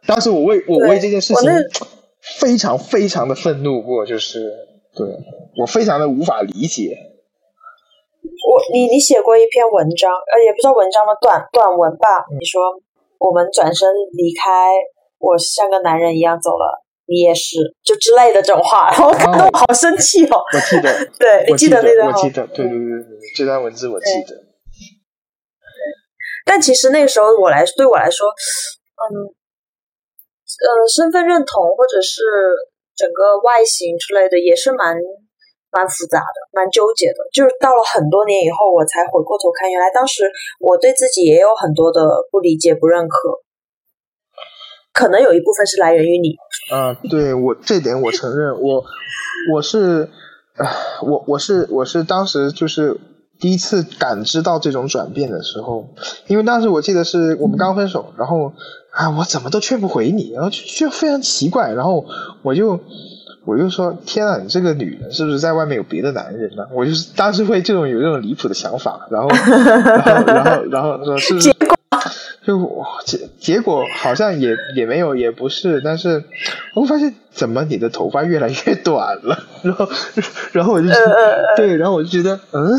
[0.06, 1.50] 当时我为我为这件事情
[2.40, 4.50] 非常非常的愤怒过，就是
[4.96, 5.06] 对
[5.60, 6.96] 我非常的无法理解。
[8.22, 12.24] 我你你写过一篇文章，呃，也不知道文章的短短文吧？
[12.40, 12.60] 你说。
[13.16, 14.68] 我们转身离开，
[15.18, 20.40] 我像个男人一样走了，你也是，就之类的这种话，然后看得我好生气哦。
[20.52, 24.42] 我记得， 对你记得那段，我记得，对对对对，这段文字我记得。
[26.44, 32.22] 但其实那个时候我来，对我来说，嗯，呃，身份认同或者是
[32.96, 34.96] 整个外形之类的，也是蛮。
[35.74, 40.22] 蛮复杂的，蛮纠结的，就是到了很多年以后，我才回过头看，原来当时
[40.60, 43.42] 我对自己也有很多的不理解、不认可，
[44.94, 46.36] 可能有一部分是来源于你。
[46.72, 48.82] 啊，对我这点我承认，我
[49.52, 50.08] 我是，
[51.02, 52.96] 我我是我是当时就是
[53.38, 55.90] 第一次感知到这种转变的时候，
[56.28, 58.54] 因为当时我记得是我们刚分手，然后
[58.92, 62.06] 啊，我怎么都劝不回你，然后就非常奇怪，然后
[62.42, 62.80] 我就。
[63.46, 66.66] 我就说天啊，你这个女人是不是在外面有别的男人呢？
[66.72, 71.54] 我就是当时会这种有这种离谱的想法，然后然后然后然后说是不是？
[72.46, 76.24] 就结结果好像也也没有，也不是，但是
[76.76, 79.88] 我发现怎么你的头发越来越短了， 然后
[80.52, 80.88] 然后我就
[81.56, 82.78] 对，然后我就觉得嗯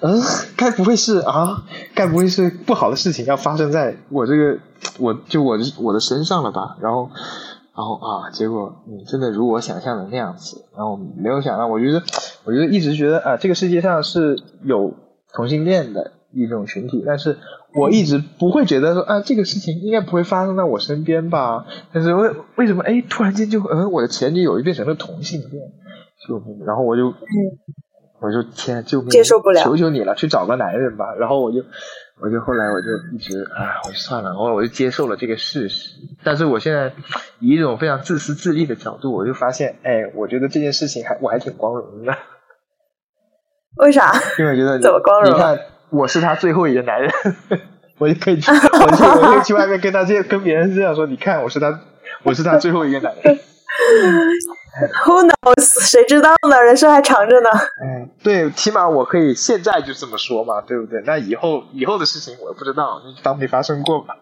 [0.00, 0.20] 嗯，
[0.56, 1.62] 该不会是啊？
[1.94, 4.58] 该不会是不好的事情要发生在我这个
[4.98, 6.78] 我就我的我的身上了吧？
[6.80, 7.10] 然后
[7.76, 12.02] 然后啊，结果嗯，真的如我想象的那样子，然后没有想到，我觉得
[12.44, 14.94] 我觉得一直觉得啊，这个世界上是有
[15.34, 17.36] 同性恋的一种群体，但是。
[17.74, 21.64] 我一直不会觉得说啊，这个事情应该不会发生在我身边吧？
[21.92, 25.72] 但是为为什么哎，突然间就嗯，我的前女友就变成了同性恋，
[26.28, 27.14] 救命然后我就
[28.20, 31.14] 我就天救命，接受不了，求求你了，去找个男人吧。
[31.18, 31.64] 然后我就
[32.20, 35.98] 我就后来我就一直啊，我就算了，然后我就接受了这个事实。
[36.22, 36.92] 但是我现在
[37.40, 42.14] 以一种非常自私自利的角度，我就发现哎，我觉得这件事情还我还挺光荣的。
[43.76, 44.12] 为啥？
[44.38, 45.32] 因为觉得怎么光荣？
[45.32, 45.58] 你看。
[45.92, 47.10] 我是他最后一个男人，
[47.98, 51.78] 我就可以去， 我就我就去外面跟他这跟别人这样说，你看我是他，
[52.22, 53.38] 我是他最后一个男人。
[55.04, 55.86] Who knows？
[55.86, 56.62] 谁知道呢？
[56.62, 57.50] 人生还长着呢。
[57.84, 61.02] 嗯，对，起码我可以现在就这么说嘛，对不对？
[61.04, 64.16] 那以后以后的事情我不知道，就当没发生过吧。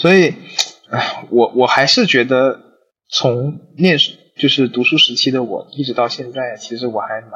[0.00, 0.34] 所以，
[0.88, 2.58] 哎，我我还是觉得，
[3.10, 7.30] 从念书就是读书时期的我，一直到现在，其实我还蛮，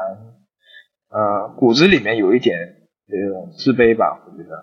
[1.11, 2.57] 呃，骨子里面有一点
[3.07, 4.55] 这种自卑吧，我觉得。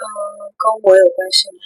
[0.00, 0.08] 呃，
[0.56, 1.58] 跟我有关系吗？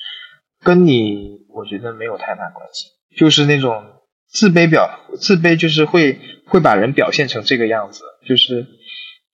[0.64, 6.18] 跟你，我觉得没有太大关系，就是那种自卑表，自卑就是会
[6.48, 8.66] 会把人表现成这个样子，就是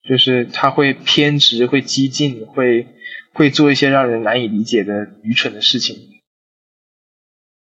[0.07, 2.89] 就是他会偏执，会激进，会。
[3.35, 5.97] 会做一些让人难以理解的愚蠢的事情。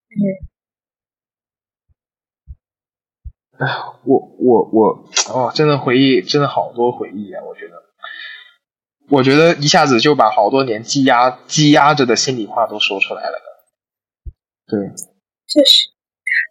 [0.09, 0.21] 嗯。
[3.57, 3.65] 哎，
[4.03, 7.41] 我我我哦，真的回忆，真的好多回忆啊！
[7.45, 7.83] 我觉得，
[9.09, 13.39] 我觉得一下子就把好多年积压积压着的心里话都说出来了。
[14.67, 14.91] 对。
[15.47, 15.87] 确实，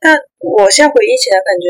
[0.00, 1.68] 但我现在回忆起来，感觉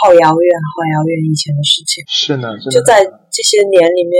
[0.00, 2.02] 好遥远，好遥远以前的事情。
[2.08, 4.16] 是呢，就在这些年里面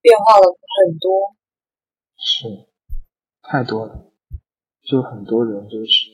[0.00, 1.36] 变化了很多。
[2.24, 2.46] 是，
[3.42, 4.12] 太多了，
[4.84, 6.10] 就很多人都是。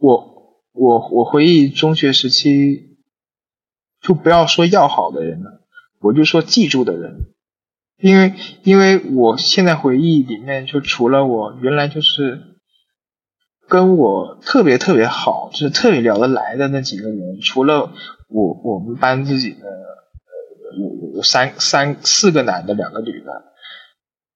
[0.00, 2.96] 我我我回忆中学时期，
[4.00, 5.60] 就不要说要好的人了，
[6.00, 7.34] 我就说记住的人，
[7.98, 12.56] 因为因为我现在回忆里面，就除了我原来就是
[13.68, 17.92] 跟我特别特别好，就是特别聊得来的那几个人，除了
[18.28, 23.52] 我我们班自己的呃有有三三四个男的，两个女的。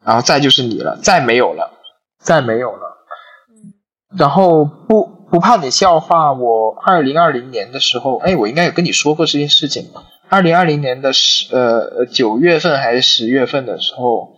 [0.05, 1.73] 然后再就是你了，再没有了，
[2.19, 3.05] 再没有了。
[3.51, 3.75] 嗯，
[4.17, 9.91] 然后不不怕你笑话，我二零二零年的时候，哎，我应该有跟你说过这件事情。
[10.31, 14.37] 二零二零年的十呃九月份还是十月份的时候，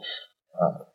[0.59, 0.87] 呃，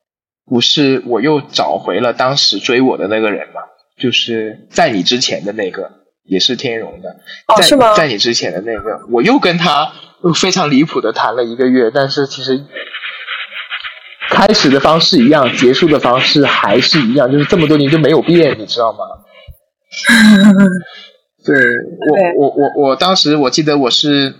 [0.46, 3.62] 不是我又找回了当时追我的那个人嘛？
[3.98, 5.92] 就是在你之前的那个，
[6.26, 7.10] 也是天荣的。
[7.48, 7.94] 哦，是吗？
[7.96, 9.94] 在你之前的那个，我又跟他
[10.36, 12.66] 非常离谱的谈了一个月，但是其实。
[14.30, 19.00] 开始的方式一样，结束的方式还是一样，就是这么多年就没有变，你知道吗？
[21.46, 21.56] 对
[22.36, 24.36] 我，我，我，我当时我记得我是，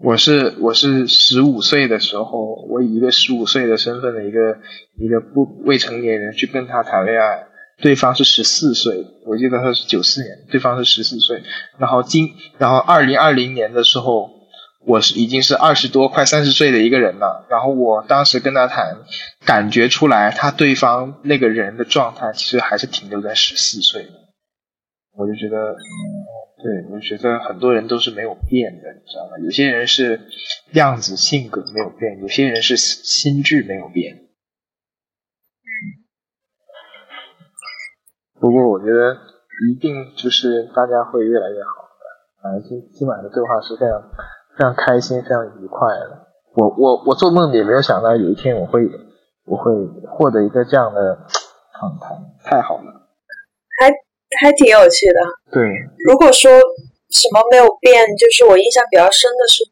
[0.00, 4.58] 我是，我是十五岁的时候，我以一个十五岁的身份的一个
[4.96, 7.46] 一个不未成年人去跟他谈恋爱，
[7.82, 11.42] 对方是十四岁，我记得他是九四年，对方是十四岁，
[11.78, 14.35] 然后今，然后二零二零年的时候。
[14.86, 18.98] 我是已经是二十多快三十岁的一个人了，然后我当时跟他谈，
[19.44, 24.06] 感觉出来他对方那个人的状态其实还是停留在十四岁，
[25.16, 25.74] 我就觉得，
[26.62, 29.32] 对，我就觉得很多人都是没有变的，你知道吗？
[29.44, 30.20] 有些人是
[30.74, 34.22] 样子性格没有变，有些人是心智没有变。
[38.38, 39.16] 不过我觉得
[39.68, 42.04] 一定就是大家会越来越好的，
[42.40, 44.00] 反正今今晚的对话是非常。
[44.56, 46.26] 非常开心，非常愉快的。
[46.56, 48.80] 我我我做梦也没有想到有一天我会
[49.44, 49.70] 我会
[50.08, 51.20] 获得一个这样的
[51.78, 53.06] 访谈，太好了。
[53.78, 53.92] 还
[54.40, 55.20] 还挺有趣的。
[55.52, 55.62] 对，
[56.08, 56.50] 如果说
[57.12, 59.62] 什么没有变，就是我印象比较深的是，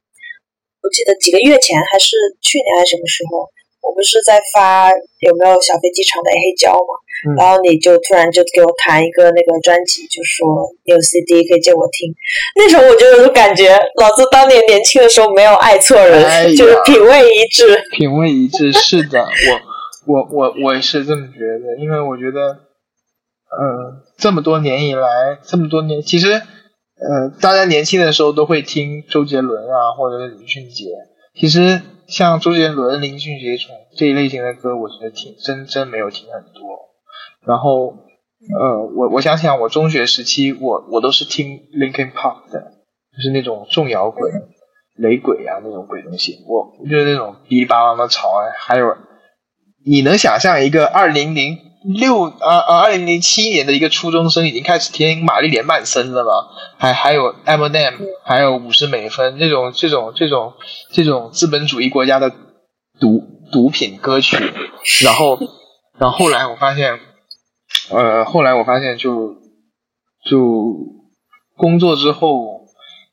[0.84, 2.14] 我记得几个月前还是
[2.44, 3.48] 去年还是什么时候，
[3.80, 4.92] 我不是在发
[5.24, 6.92] 有没有小飞机场的黑胶嘛，
[7.26, 10.44] 嗯然后你就突然就给我弹一个那个专辑，就说
[10.84, 12.12] 你有 CD 可以借我听。
[12.56, 17.82] 那时候我就有感觉，老子当年年轻的时候没有爱错人，哎就是品味一致。
[17.92, 19.24] 品味一致，是的，
[20.06, 22.40] 我我我我也是这么觉得，因为我觉得，
[23.48, 30.84] 呃，这么多年以来，这么多年，其实，呃，大家年轻的时候都会听周杰伦啊，或者是林俊杰。
[31.40, 36.93] 其实像周杰伦、林俊杰这种这一类型的歌，我觉得听真真没有听很多。
[37.46, 37.94] 然后，
[38.60, 42.60] 呃，我我想想，我中学时期，我我都是听 Linkin Park 的，
[43.16, 44.30] 就是那种重摇滚。
[44.96, 48.96] 雷鬼啊那种鬼东西，我就是那种噼里啪啦的吵啊，还有
[49.84, 56.30] 你能想象一个二零零六啊啊二零零七年的一个初中生已经开始听玛丽莲曼森了吗？
[56.78, 60.52] 还还有 Eminem，还有五十美分这种这种这种
[60.92, 62.30] 这种资本主义国家的
[63.00, 63.20] 毒
[63.50, 64.36] 毒品歌曲，
[65.04, 65.36] 然后
[65.98, 67.00] 然后后来我发现，
[67.90, 69.36] 呃，后来我发现就
[70.28, 70.76] 就
[71.56, 72.62] 工作之后。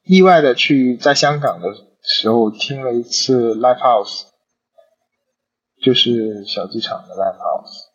[0.04, 1.68] 意外的去在香港的
[2.02, 4.24] 时候听了一次 live house，
[5.82, 7.92] 就是小机场的 live house。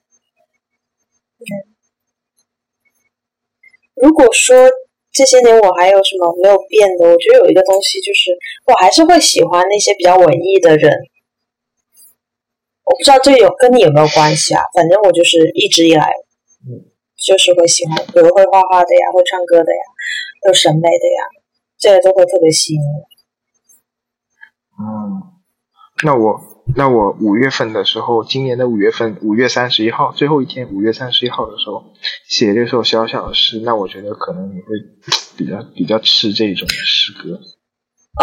[3.97, 4.71] 如果说
[5.13, 8.31] 这些年我还有什么没有变的，我觉得有一个东西就是
[8.67, 10.93] 我还是会喜欢那些比较文艺的人。
[12.85, 14.63] 我不知道这有跟你有没有关系啊？
[14.73, 16.13] 反正我就是一直以来，
[17.27, 19.85] 就是会喜欢，比如会画画的呀，会唱歌的呀，
[20.47, 21.43] 有审美的呀。
[21.79, 23.05] 这些都会特别吸引我。
[24.81, 25.23] 嗯，
[26.05, 26.41] 那我
[26.75, 31.93] 那我五月份的时候，今年的五月份，五月三十一号最后一天，五月三十一号的时候
[32.27, 34.69] 写这首小小的诗，那我觉得可能你会
[35.37, 37.39] 比较比较吃这种诗歌。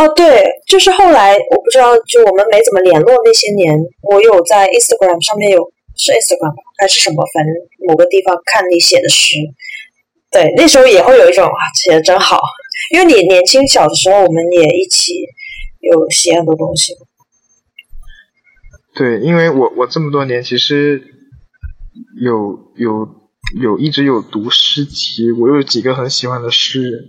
[0.01, 7.53] 哦，对，就是后来我不知道，就我们没怎么联络那些年，我有在 Instagram 上面有是 Instagram 吧还是什么，反正
[7.87, 9.37] 某个地方看你写的诗。
[10.31, 12.39] 对，那时候也会有一种啊，写的真好。
[12.91, 15.13] 因为你年轻小的时候，我们也一起
[15.79, 16.93] 有写很多东西。
[18.95, 21.01] 对，因为我我这么多年其实
[22.19, 23.07] 有有
[23.61, 27.03] 有一直有读诗集，我有几个很喜欢的诗人，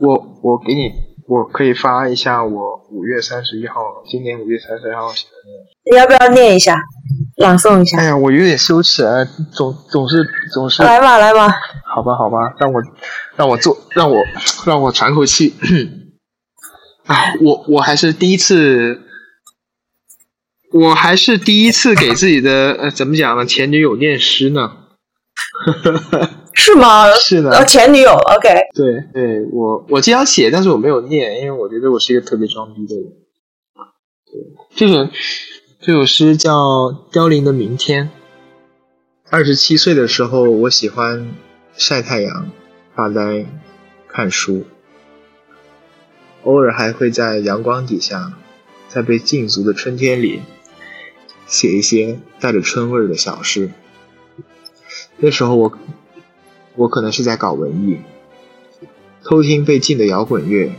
[0.00, 0.90] 我我给你，
[1.28, 5.75] 我可以发一下我五月三十一号，今年五月三十一号写的那个。
[5.90, 6.76] 你要不要念一下，
[7.36, 7.98] 朗诵一下？
[7.98, 10.82] 哎呀，我有点羞耻啊，总总是总是。
[10.82, 11.48] 来吧，来吧。
[11.94, 12.82] 好吧，好吧，让我
[13.36, 14.22] 让我做，让我
[14.66, 15.54] 让我喘口气。
[17.06, 19.00] 哎，我我还是第一次，
[20.72, 23.46] 我还是第一次给自己的呃，怎么讲呢？
[23.46, 24.72] 前女友念诗呢？
[26.52, 27.08] 是吗？
[27.14, 27.50] 是的。
[27.50, 28.48] 呃，前女友，OK。
[28.74, 33.04] 对对，我我经常写，但是我没有念，因为我觉得我是一个特别装逼的人。
[34.26, 34.42] 对，
[34.74, 35.08] 这首
[35.86, 36.52] 这首诗叫
[37.12, 38.06] 《凋零的明天》。
[39.30, 41.32] 二十七岁的时候，我喜欢。
[41.76, 42.50] 晒太阳、
[42.96, 43.46] 发呆、
[44.08, 44.64] 看书，
[46.42, 48.32] 偶尔还会在阳光底下，
[48.88, 50.42] 在被禁足的春天里，
[51.46, 53.70] 写一些带着春味的小诗。
[55.18, 55.78] 那时候我，
[56.74, 57.98] 我可能是在搞文艺，
[59.22, 60.72] 偷听被禁的摇滚乐，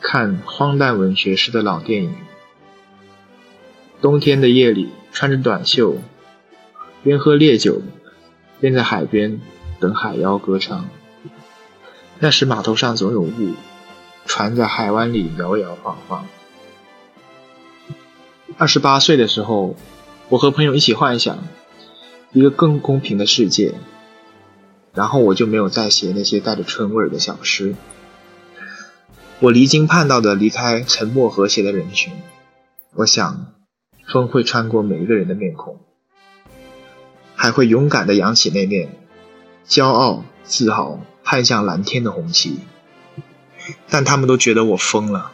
[0.00, 2.14] 看荒诞文学式的老电影。
[4.04, 5.96] 冬天的夜里，穿着短袖，
[7.02, 7.80] 边喝烈酒，
[8.60, 9.40] 边在海边。
[9.80, 10.90] 等海妖歌唱，
[12.18, 13.54] 那时码头上总有雾，
[14.26, 16.26] 船在海湾里摇摇晃晃。
[18.58, 19.74] 二十八岁的时候，
[20.28, 21.38] 我和朋友一起幻想
[22.32, 23.72] 一个更公平的世界，
[24.92, 27.74] 然后我就没有再写那些带着春味的小诗。
[29.40, 32.12] 我离经叛道的离开沉默和谐的人群，
[32.92, 33.53] 我想，
[34.06, 35.80] 风会穿过每一个人的面孔，
[37.34, 38.96] 还会勇敢的扬起那面。
[39.66, 42.58] 骄傲、自豪，攀向蓝天的红旗，
[43.88, 45.32] 但他们都觉得我疯了，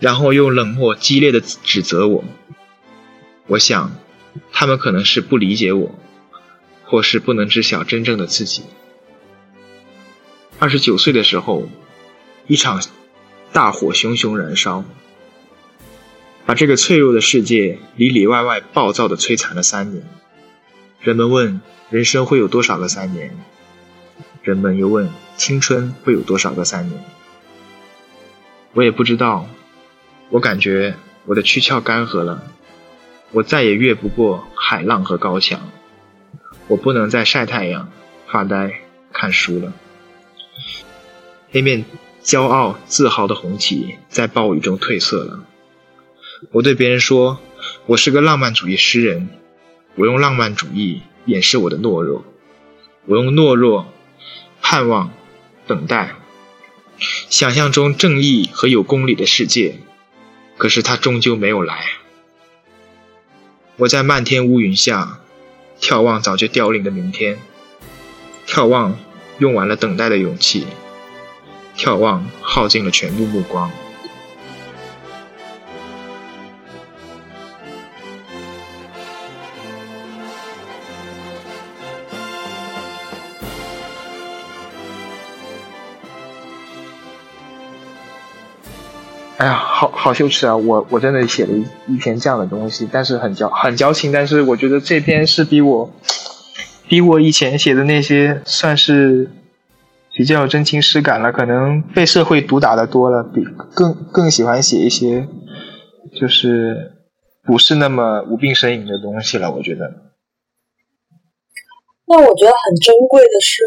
[0.00, 2.24] 然后用冷漠、激烈的指责我。
[3.46, 3.92] 我想，
[4.50, 5.94] 他们可能是不理解我，
[6.84, 8.64] 或是不能知晓真正的自己。
[10.58, 11.68] 二十九岁的时候，
[12.48, 12.82] 一场
[13.52, 14.84] 大火熊熊燃烧，
[16.46, 20.04] 把这个脆弱的世界里里外外暴躁的摧残了三年。
[21.00, 21.60] 人们问。
[21.90, 23.30] 人生会有多少个三年？
[24.42, 27.04] 人们又问：青春会有多少个三年？
[28.72, 29.46] 我也不知道。
[30.30, 32.42] 我感觉我的躯壳干涸了，
[33.30, 35.70] 我再也越不过海浪和高墙。
[36.66, 37.92] 我不能再晒太阳、
[38.26, 38.80] 发呆、
[39.12, 39.72] 看书了。
[41.52, 41.84] 那面
[42.24, 45.44] 骄傲自豪的红旗在暴雨中褪色了。
[46.52, 47.40] 我对别人说，
[47.86, 49.28] 我是个浪漫主义诗人，
[49.96, 52.24] 我用浪漫主义掩饰我的懦弱，
[53.06, 53.92] 我用懦弱
[54.60, 55.10] 盼望
[55.66, 56.14] 等待，
[57.28, 59.78] 想象中正义和有公理的世界，
[60.56, 61.84] 可是它终究没有来。
[63.76, 65.20] 我在漫天乌云下
[65.80, 67.38] 眺望早就凋零的明天，
[68.46, 68.96] 眺望
[69.38, 70.66] 用完了等待的勇气，
[71.76, 73.70] 眺望耗尽了全部目光。
[89.88, 90.56] 好羞耻啊！
[90.56, 95.90] 我我真的写了一一篇这样的东西，但是很矫很矫情，但是我觉得这篇是比我
[96.88, 99.30] 比我以前写的那些算是
[100.12, 101.32] 比较有真情实感了。
[101.32, 103.42] 可能被社会毒打的多了，比
[103.74, 105.26] 更更喜欢写一些
[106.20, 106.92] 就是
[107.42, 109.50] 不是那么无病呻吟的东西了。
[109.50, 109.92] 我觉得。
[112.06, 113.62] 那我觉得很珍贵的是，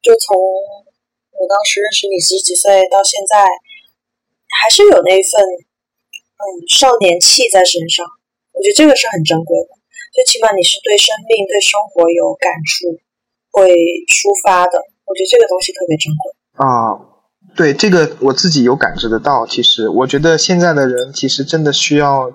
[0.00, 3.46] 就从我当时认识你十几岁到现在。
[4.60, 5.40] 还是有那一份
[6.36, 8.04] 嗯少年气在身上，
[8.52, 9.76] 我觉得这个是很珍贵的。
[10.14, 12.96] 最起码你是对生命、对生活有感触，
[13.52, 13.68] 会
[14.08, 14.80] 抒发的。
[15.04, 17.14] 我觉得这个东西特别珍贵啊。
[17.54, 19.46] 对这个我自己有感知得到。
[19.46, 22.30] 其实我觉得现在的人其实真的需要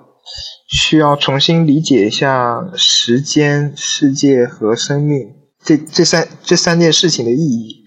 [0.68, 7.84] 需要重新理解一下时间、世界和生命这这三这三件事情的意义。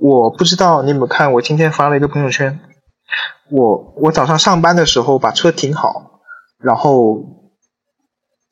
[0.00, 2.60] 我不知道你有没有看，我今天发了一个朋友圈。
[3.50, 6.20] 我我早上上班的时候把车停好，
[6.58, 7.24] 然后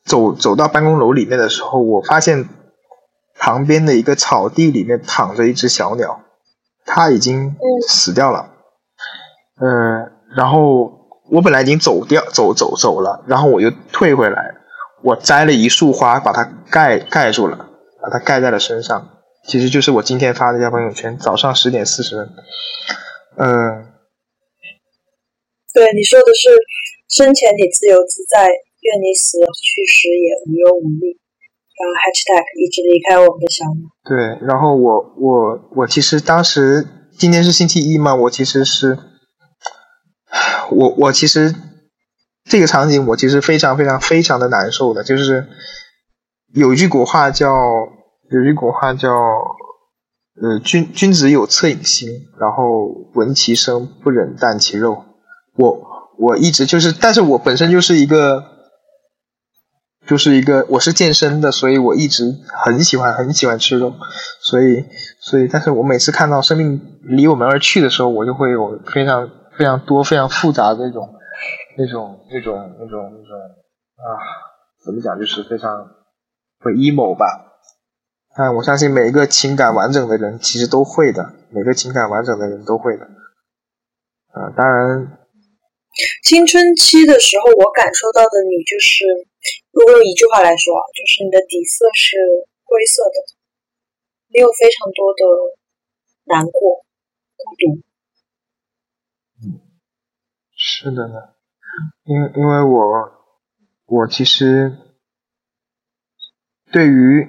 [0.03, 2.49] 走走到办公楼里面的时候，我发现
[3.37, 6.21] 旁边的一个草地里面躺着一只小鸟，
[6.85, 7.55] 它已经
[7.87, 8.49] 死掉了。
[9.59, 14.55] 嗯，然后我本来已经走掉走走走了，然后我又退回来，
[15.03, 17.67] 我摘了一束花把它盖盖住了，
[18.01, 19.09] 把它盖在了身上。
[19.45, 22.29] 其实就是我今天发的一条朋友圈，早上十点四十分。
[23.37, 23.86] 嗯。
[25.77, 26.49] 对你说的是，
[27.07, 31.13] 生前你自由自在，愿你死去时也无忧无虑。
[31.77, 33.85] 然后 #hashtag 一直离开我们的小鸟。
[34.03, 38.97] 对，然后我我我其实当时今天是星期一嘛，我其实是，
[40.71, 41.53] 我我其实
[42.49, 45.45] 这个场景我其实非常非常非常的难受的，就是
[46.55, 47.53] 有一句古话叫
[48.31, 49.11] 有一句古话叫，
[50.41, 52.09] 呃君君子有恻隐心，
[52.39, 55.03] 然后闻其声不忍啖其肉。
[55.57, 58.43] 我我一直就是，但是我本身就是一个，
[60.05, 62.33] 就是一个，我是健身的，所以我一直
[62.63, 63.93] 很喜欢很喜欢吃肉，
[64.39, 64.85] 所以
[65.19, 71.09] 所以，但是我每次看到生命离我们而去的时候，我就会有非常非常多非常复杂的那种
[71.77, 73.37] 那种那种那种那种
[73.97, 74.05] 啊，
[74.85, 75.87] 怎么讲就是非常
[76.59, 77.25] 会 emo 吧。
[78.35, 83.05] 但我相信每一个情感完整的人其实都会的，每个情感完整的人都会的。
[84.33, 85.17] 啊，当然。
[86.23, 89.05] 青春期的时候，我感受到的你就是，
[89.71, 92.17] 如果用一句话来说啊，就是你的底色是
[92.65, 93.17] 灰色的，
[94.29, 95.23] 你有非常多的
[96.25, 96.85] 难过、
[97.37, 97.81] 孤独。
[99.41, 99.61] 嗯，
[100.55, 101.33] 是的呢，
[102.05, 103.11] 因因为我
[103.85, 104.77] 我其实
[106.71, 107.27] 对于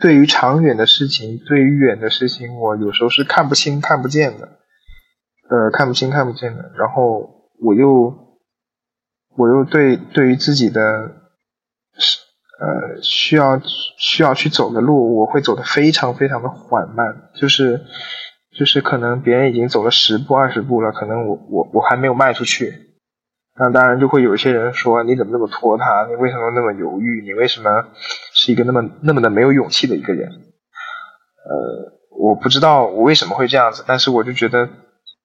[0.00, 4.58] 对于长远的事情，对于远的事情，我有时候是看不清、看不见的，
[5.48, 7.33] 呃，看不清、看不见的，然后。
[7.64, 8.38] 我又，
[9.36, 10.82] 我又对对于自己的，
[12.60, 13.58] 呃，需要
[13.96, 17.80] 需要去走的路，我会走的非常非常的缓慢，就是
[18.56, 22.74] 就是可能别人已经走了十步二十步了，可能我我我还没有迈出去，
[23.58, 27.86] 那当然就会有一些人说你怎么那么拖沓，你为什么那么犹豫，你为什么
[28.34, 30.28] 是一个那么那么的没有勇气的一个人？
[30.30, 34.68] 呃，我不知道我为什么会这样子，但是我就觉得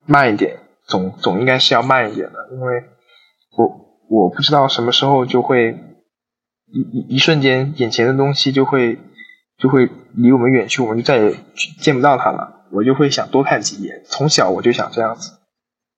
[0.05, 0.59] 慢一点。
[0.89, 2.83] 总总应该是要慢一点的，因为
[3.55, 3.67] 我
[4.09, 5.77] 我不知道什么时候就会
[6.65, 8.97] 一一一瞬间，眼前的东西就会
[9.59, 11.35] 就会离我们远去，我们就再也
[11.79, 12.65] 见不到它了。
[12.71, 14.03] 我就会想多看几眼。
[14.05, 15.31] 从小我就想这样子，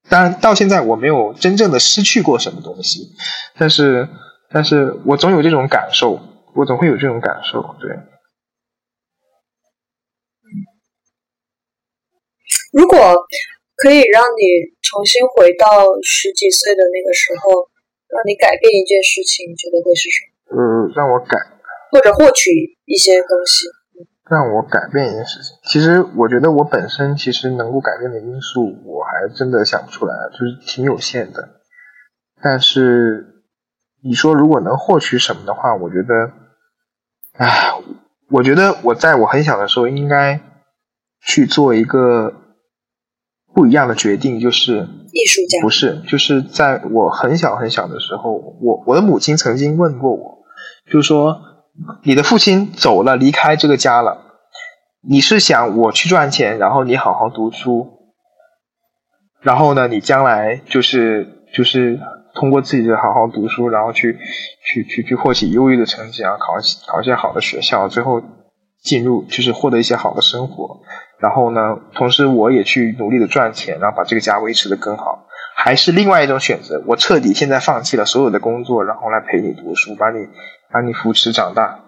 [0.09, 3.13] 当然到现在我没有真正的失去过什么东西，
[3.57, 4.09] 但是
[4.49, 6.19] 但是我总有这种感受，
[6.53, 7.75] 我总会有这种感受。
[7.79, 7.91] 对，
[12.73, 12.97] 如果。
[13.83, 14.43] 可以让你
[14.91, 17.71] 重新回到十几岁的那个时候，
[18.11, 20.59] 让你改变一件事情，你觉得会是什么？
[20.59, 21.39] 呃，让我改，
[21.95, 22.51] 或者获取
[22.83, 23.71] 一些东西。
[24.29, 25.57] 让我改变一件事情。
[25.63, 31.61] 其实我觉得我本身其实能够改变的因素，我还真的想不出来，就是挺有限的。
[32.41, 33.43] 但是
[34.03, 36.31] 你说如果能获取什么的话，我觉得，
[37.33, 37.73] 唉，
[38.29, 40.39] 我觉得我在我很小的时候应该
[41.21, 42.40] 去做一个
[43.53, 50.39] 不一样的决定，就是艺术家不是，就是在我很小很小的时候，我我的母亲曾经问过我，
[50.91, 51.41] 就是说。
[52.03, 54.21] 你的父亲走了，离开这个家了。
[55.01, 57.87] 你是想我去赚钱，然后你好好读书，
[59.39, 61.97] 然后呢，你将来就是就是
[62.35, 64.19] 通过自己的好好读书，然后去
[64.65, 66.55] 去去去获取优异的成绩，然后考
[66.87, 68.21] 考一些好的学校，最后
[68.83, 70.81] 进入就是获得一些好的生活。
[71.21, 75.27] 然后呢，同时我也去努力的赚钱，然后把这个家维持的更好。
[75.55, 80.27] 还是另外一种选择，我彻底现在放弃了所有的工作，然后来陪你读书，把你
[80.71, 81.79] 把你扶持长大。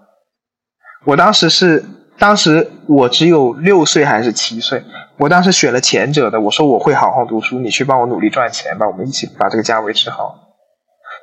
[1.06, 1.84] 我当时是，
[2.20, 4.84] 当时我只有六岁还是七岁，
[5.18, 10.43] 我当时选了前者的，我说我会好好读书，你去帮我努力赚钱吧，我们一起把这个家维持好。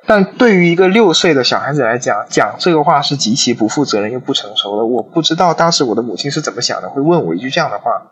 [0.07, 4.85] 但对于一个六岁的小孩子来讲，讲这个话是极其不负责任又不成熟的。
[4.85, 8.11] 我不知道当时我的母亲是怎么想的，会问我一句这样的话。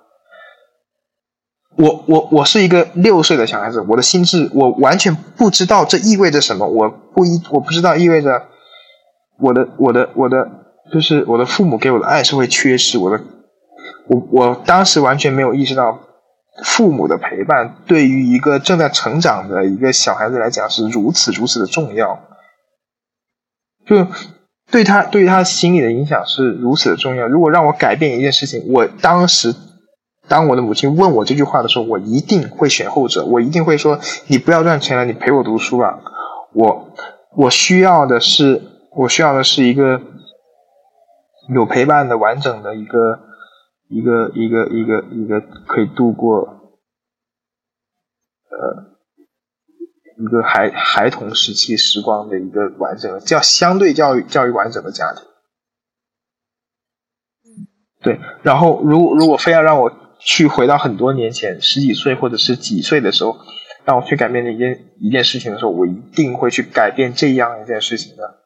[1.76, 8.44] 我我我是一个六岁的小孩子，我的心智我完全不知道这意味着什么，我不一我不知道意味着
[9.40, 10.49] 我的我的我的
[10.91, 13.24] 就是我的父母给我的爱是会缺失，我的
[14.07, 15.99] 我我当时完全没有意识到
[16.64, 22.19] 父母的陪伴对于一个正在成长的一个小孩子来讲是如此如此的重要，
[23.86, 24.07] 就
[24.72, 27.27] 对他对于他心理的影响是如此的重要。
[27.27, 29.56] 如果让我改变一件事情，我当时。
[30.27, 33.26] 当我的母亲问我这句话的时候，我一定会选后者。
[33.26, 33.99] 我一定会说
[34.30, 36.02] ：“你不要赚钱了，你陪我读书吧。”
[36.53, 36.94] 我
[37.36, 38.61] 我需要的是，
[38.95, 39.99] 我需要的是一个
[41.52, 43.19] 有陪伴的完整的一个
[43.90, 46.78] 一个一个一个一个可以度过
[48.49, 48.98] 呃
[50.18, 55.26] 一个孩孩童时期时光的一个完整的叫相对教育教育完整的家庭。
[58.02, 59.91] 对，然后如果如果非要让我。
[60.22, 63.38] 去回到很多年前，十几岁或者是几岁的时候，
[63.86, 68.41] 让我去改变一件一件事情的时候，我一定会去改变这样一件事情的。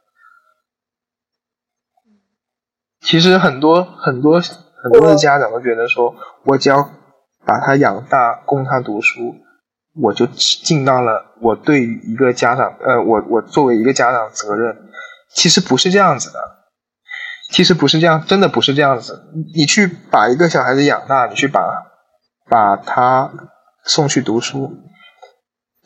[3.01, 4.39] 其实很多很多
[4.83, 6.89] 很多的家长都觉得说，我只要
[7.45, 9.35] 把他养大，供他读书，
[10.01, 14.75] 我就尽到了我对于一个家长，呃，我我作为一个家长责任。
[15.33, 16.39] 其实不是这样子的。
[17.49, 19.31] 其实不是这样，真的不是这样子。
[19.55, 21.61] 你去把一个小孩子养大，你去把
[22.49, 23.31] 把他
[23.83, 24.71] 送去读书，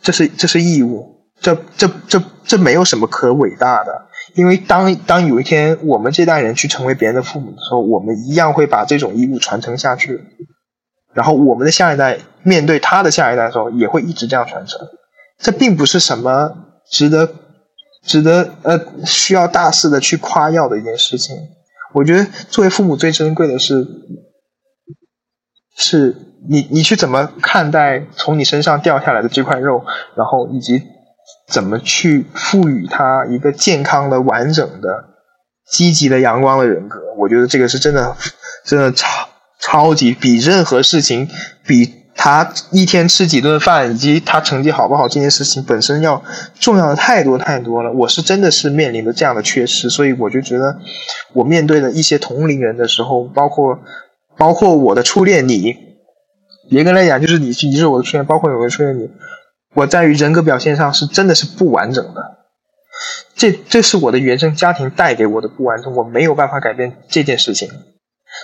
[0.02, 4.08] 这是这是义务，这这这这没有什么可伟大的。
[4.36, 10.22] 因为当当有一天我们这代人去成为别人的父母的时候，我们一样会把这种义务传承下去。
[11.14, 14.88] 然后我们的下一代面对他的下一代的时候，也会一直这样传承。
[15.40, 16.52] 这并不是什么
[16.92, 17.34] 值得
[18.04, 21.36] 值得呃需要大肆的去夸耀的一件事情。
[21.94, 23.88] 我觉得作为父母最珍贵的是，
[25.76, 26.16] 是
[26.48, 29.84] 你你去怎么看待从你身上掉下来的这块肉，
[30.16, 30.84] 然后以及
[31.52, 35.06] 怎么去赋予他一个健康的、完整的、
[35.72, 37.00] 积极的、阳光的人格。
[37.18, 38.16] 我觉得这个是真的，
[38.64, 39.30] 真的超
[39.60, 41.30] 超级比任何事情
[41.66, 41.94] 比。
[42.20, 46.24] 他一天吃几顿饭，以及他成绩好不好这件事情本身要
[46.60, 47.92] 重要的太多太多了。
[47.92, 50.80] 我是真的是面临着这样的缺失，所以我就觉得，
[51.34, 53.80] 我面对的一些同龄人的时候，包括
[54.36, 55.76] 包括我的初恋你，
[56.72, 59.08] 严格来讲就是你，你是我的初恋，包括我的初恋你，
[59.78, 62.38] 我在于人格表现上是真的是不完整的。
[63.36, 67.70] 这这是我的原生家庭带给我的不完整，我没有办法改变这件事情，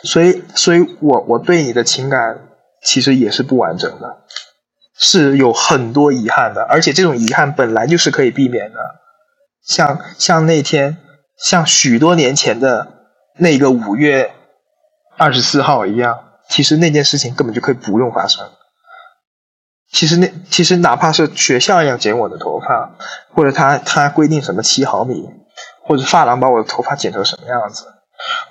[0.04, 2.40] 所以所以我我对你的情感。
[2.86, 4.18] 其实也是不完整的，
[4.94, 8.80] 是有很多遗憾的，而且这种遗憾本来就是可以避免的。
[9.66, 10.98] 像像那天，
[11.38, 12.90] 像许多年前的
[13.38, 14.34] 那个五月
[15.18, 18.46] 二十四号一样，其实那件事情根本就可以不用发生。
[19.94, 22.98] 其实那其实哪怕是学校要剪我的头发，
[23.34, 25.30] 或者他他规定什么七毫米，
[25.84, 27.86] 或者发廊把我的头发剪成什么样子，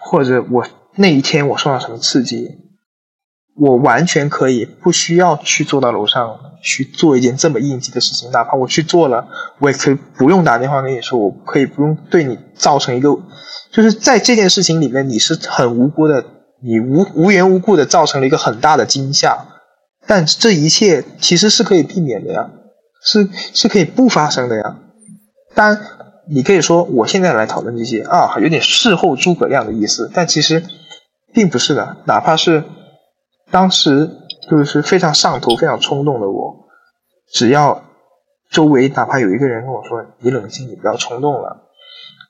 [0.01, 0.67] 或者我
[0.97, 2.63] 那一天我受到什么刺激。
[3.55, 9.29] 我完全可以不需要去坐到楼上去做一件这么应急的事情，哪怕我去做了，
[9.59, 13.11] 我也可以不用打电话跟你说，我可以不用对你造成一个，
[13.71, 16.25] 就是在这件事情里面你是很无辜的，
[16.63, 19.47] 你无无缘无故的造成了一个很大的惊吓，
[20.07, 22.51] 但这一切其实是可以避免的呀，
[23.03, 24.79] 是是可以不发生的呀。
[25.55, 25.81] 当然，
[26.29, 30.63] 你可以说我现在来讨论这些啊，有点事后诸葛亮的意思，但其实。
[31.35, 32.63] 并不是的，哪怕是
[33.51, 34.11] 当时
[34.51, 36.67] 就是非常上头、非常冲动的我，
[37.33, 37.85] 只要
[38.51, 41.71] 周围哪怕有一个人跟我说：“你冷静，你不要冲动了。”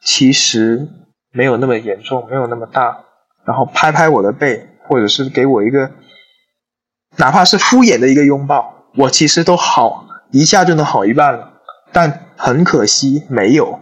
[0.06, 0.86] 其实
[1.32, 3.04] 没有那么严重，没有那么大。
[3.44, 5.90] 然后拍拍我的背，或者是给我一个，
[7.16, 11.60] 哪怕是敷衍的一个拥抱，我其实都好一下就能好一半了。
[11.92, 13.80] 但很可惜没有。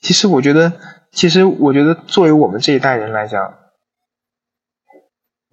[0.00, 0.72] 其实我觉得，
[1.12, 3.54] 其实我觉得，作为我们这一代人来讲。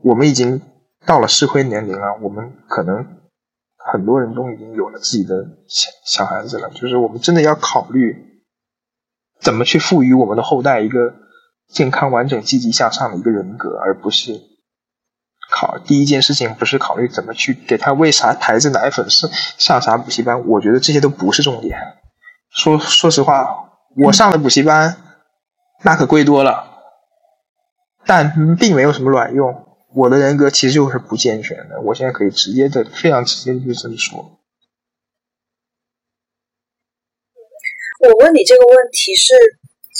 [0.02, 0.62] 我们已经
[1.06, 3.06] 到了适婚年龄了，我们可能
[3.76, 6.70] 很多人都已经有了自己的小小孩子了。
[6.70, 8.42] 就是我们真的要考虑
[9.42, 11.16] 怎么去赋予我们的后代一个
[11.68, 14.40] 健康、完整、积极向上的一个人格，而不是
[15.50, 19.28] 考第一件事情不是考虑怎么去给他喂啥牌子奶粉、是
[19.58, 20.48] 上啥补习班。
[20.48, 21.78] 我觉得这些都不是重点。
[22.52, 23.72] 说说实话，
[24.06, 24.98] 我上了补习班，
[25.84, 26.78] 那可贵多了，
[28.06, 29.66] 但并没有什么卵用。
[29.96, 34.40] 我的人格其实就是不健全的，我现在可以直接的、非常直接的就这么说。
[38.02, 39.34] 我问你这个问题是，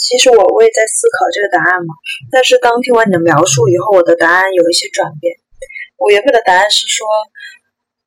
[0.00, 1.92] 其实我我也在思考这个答案嘛。
[2.32, 5.36] 但是当听完你的描述以后，我的答案有一些转变。
[6.00, 7.06] 我原本的答案是说，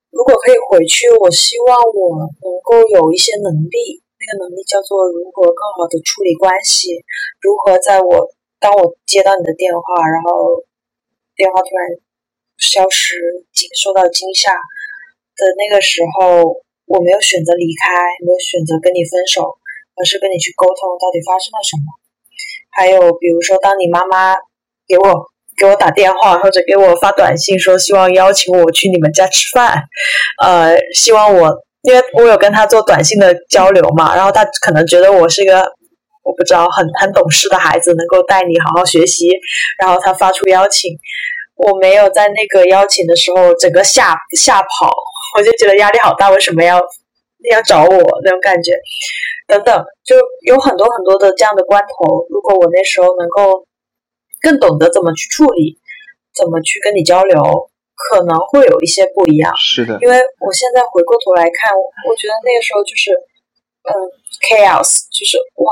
[0.09, 7.05] 如果可以回去，我希望我能够有一些能力，那个能力叫做如何更好的处理关系，
[7.39, 10.65] 如何在我当我接到你的电话，然后。
[11.35, 11.81] 电话突然
[12.61, 13.17] 消失，
[13.49, 17.89] 惊受到惊吓的那个时候，我没有选择离开，
[18.21, 19.57] 没有选择跟你分手，
[19.95, 21.85] 而是跟你去沟通到底发生了什么。
[22.75, 24.33] 还有比如说，当你妈妈
[24.87, 25.25] 给我
[25.57, 29.77] 给我打电话或者给我发短信说希望邀请我去你们家吃饭，
[30.41, 35.59] 呃，希望我因为我有跟他做短信的交流嘛，然后他可能觉得我是一个
[36.23, 39.29] 我不知道很很懂事的孩子，能够带你好好学习，
[39.79, 40.91] 然后他发出邀请。
[41.55, 44.91] 我没有在那个邀请的时候整个吓吓跑，
[45.37, 46.31] 我就觉得压力好大。
[46.31, 46.81] 为什么要
[47.51, 48.71] 要找我那种感觉？
[49.47, 49.71] 等等，
[50.03, 50.15] 就
[50.45, 52.25] 有很多很多的这样的关头。
[52.29, 53.65] 如果我那时候能够
[54.41, 55.77] 更懂得怎么去处理，
[56.33, 57.41] 怎么去跟你交流，
[57.95, 59.51] 可能会有一些不一样。
[59.57, 61.71] 是的，因为我现在回过头来看，
[62.07, 63.11] 我觉得那个时候就是
[63.83, 63.91] 嗯
[64.47, 65.71] ，chaos，就是哇，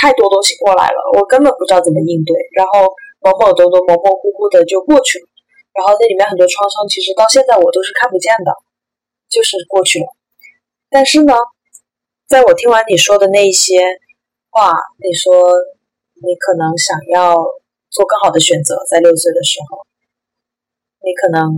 [0.00, 2.94] 太多东西过来了，我根本不知道怎么应对，然后。
[3.18, 5.26] 懵懵懂懂、模模糊糊的就过去了，
[5.74, 8.54] 然后那里面很多创伤，其实到现在我都是看不见的，
[9.28, 10.06] 就是过去了。
[10.88, 11.34] 但是呢，
[12.28, 13.80] 在我听完你说的那些
[14.50, 15.48] 话，你说
[16.20, 17.34] 你可能想要
[17.90, 19.86] 做更好的选择，在六岁的时候，
[21.00, 21.48] 你可能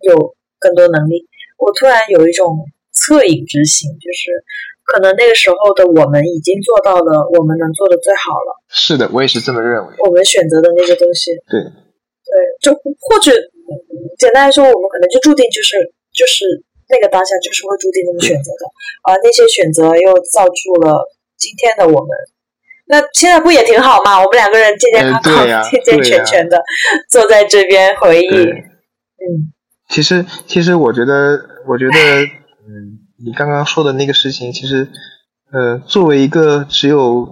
[0.00, 1.26] 有更多能力。
[1.58, 2.56] 我突然有一种
[2.94, 4.44] 恻隐之心，就是。
[4.84, 8.60] 可能那个时候的我们已经做到了我们能做的最好了。
[8.68, 9.88] 是的，我也是这么认为。
[10.04, 13.32] 我们选择的那些东西，对，对，就或者
[14.18, 15.80] 简单来说，我们可能就注定就是
[16.12, 16.44] 就是
[16.88, 18.66] 那个当下就是会注定那么选择的，
[19.04, 21.04] 而那些选择又造就了
[21.36, 22.10] 今天的我们。
[22.86, 24.18] 那现在不也挺好吗？
[24.18, 26.62] 我们两个人健健康康、 健健全全的
[27.08, 28.26] 坐在这边回忆。
[28.26, 29.52] 嗯，
[29.88, 31.98] 其实其实我觉得，我觉得，
[32.68, 33.00] 嗯。
[33.24, 34.88] 你刚刚说的那个事情，其实，
[35.50, 37.26] 呃，作为一个只有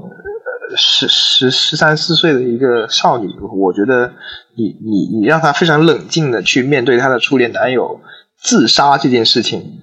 [0.74, 4.14] 十十十三四岁的一个少女，我觉得
[4.56, 8.00] 你你你让她非常冷静的去面对她的初恋男友
[8.42, 9.80] 自杀这件事情，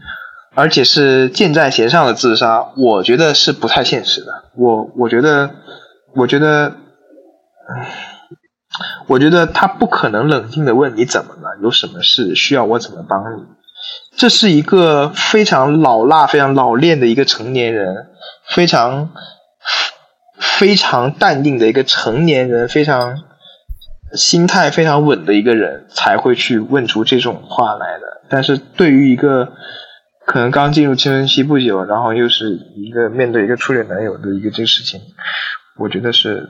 [0.53, 4.27] 而且是箭在弦上的自杀，我觉得是不太现实的。
[4.55, 5.51] 我我觉得，
[6.13, 6.75] 我觉得，
[9.07, 13.43] 我觉得他不可能冷静的问你怎么了，有什么事需要我怎么帮你。
[14.17, 18.07] 这是一个非常老辣、非常老练的一个成年人，
[18.49, 19.11] 非常
[20.37, 23.23] 非常淡定的一个成年人，非常
[24.13, 28.18] 心态非常稳的一个人，才会去问出这种话来的。
[28.29, 29.53] 但是对于一个
[30.25, 35.01] 可能刚进入青春期不久，然后又是一个面对一个初恋男友的一个这个事情，
[35.77, 36.47] 我觉得是。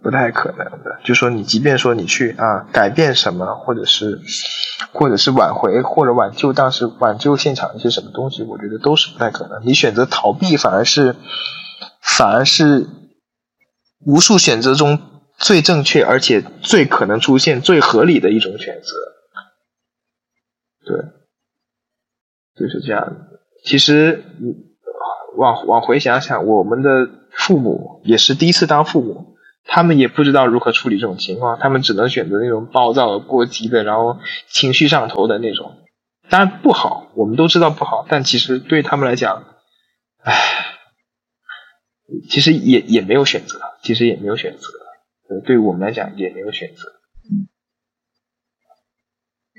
[0.00, 4.20] 不太可能的，就说你即便说你去啊改变什么，或者是
[4.92, 9.66] 或者是挽回或者挽救当时挽救现场一些什么东西，我觉得都是不太可能。
[9.66, 11.16] 你选择逃避，反而是
[12.00, 12.86] 反而是
[14.06, 15.00] 无数选择中
[15.36, 18.94] 最正确而且最可能出现最合理的一种选择。
[20.88, 23.28] 对，就是这样。
[23.64, 24.24] 其实
[25.36, 29.36] 往往回想想，我们的父母也是第一次当父母。
[29.70, 35.84] 他们也不知道如何处理这种情况，他们只能选择那种暴躁、过激的，然后情绪上头的那种。
[36.30, 39.44] 当然不好，我们都知道不好，但其实对他们来讲，
[40.22, 40.32] 唉，
[42.30, 44.68] 其实也也没有选择，其实也没有选择。
[45.28, 46.88] 对，对我们来讲也没有选择。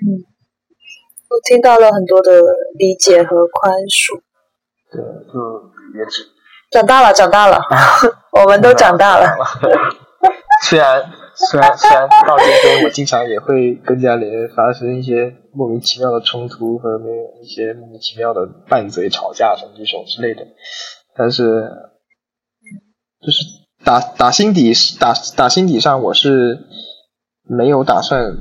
[0.02, 0.26] 嗯，
[1.30, 2.42] 我听到了很多的
[2.78, 4.20] 理解和宽恕。
[4.92, 5.00] 对，
[5.32, 6.26] 就也只
[6.72, 7.60] 长大了，长大了，
[8.34, 9.38] 我们都长大了。
[10.64, 20.46] 虽然虽然虽然到今天，我经常也会跟家里人发生一些莫名其妙的冲突和没有一些莫名其妙的拌嘴、吵架什么这种之类的，
[21.16, 21.70] 但是
[23.22, 23.44] 就是
[23.86, 26.60] 打打心底打打心底上，我是
[27.44, 28.36] 没有打算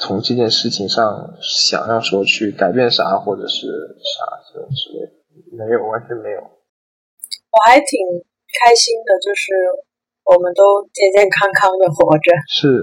[0.00, 6.40] 从这件事情上想要说去改变啥或者是啥这种之类的，没有，完全没有。
[6.40, 7.86] 我还挺
[8.58, 9.54] 开心的，就是
[10.24, 12.32] 我们都健健康康的活着。
[12.48, 12.82] 是，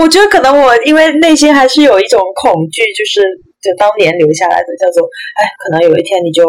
[0.00, 3.20] 我觉得可能我因为内心还是有一种恐惧，就是
[3.60, 5.06] 就当年留下来的，叫做
[5.36, 6.44] 哎，可能有一天你就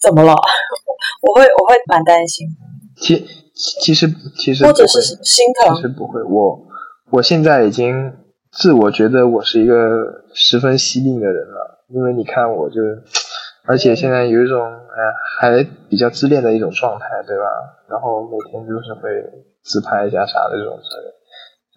[0.00, 0.32] 怎么了？
[1.24, 2.46] 我会我会蛮担心，
[3.00, 4.06] 其其实
[4.36, 5.80] 其实或者是心疼其。
[5.82, 6.66] 实不会，我
[7.12, 8.12] 我现在已经
[8.58, 12.80] 自我觉得我是一个十分惜命的人了，因为你看我就，
[13.64, 14.98] 而且现在有一种哎
[15.38, 17.44] 还比较自恋的一种状态，对吧？
[17.88, 19.10] 然后每天就是会
[19.62, 21.12] 自拍一下啥的这种之类，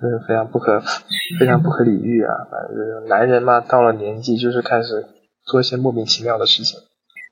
[0.01, 0.79] 就是非常不可
[1.39, 2.33] 非常不可理喻啊！
[2.49, 5.05] 反正就是男人嘛，到了年纪就是开始
[5.43, 6.79] 做一些莫名其妙的事情。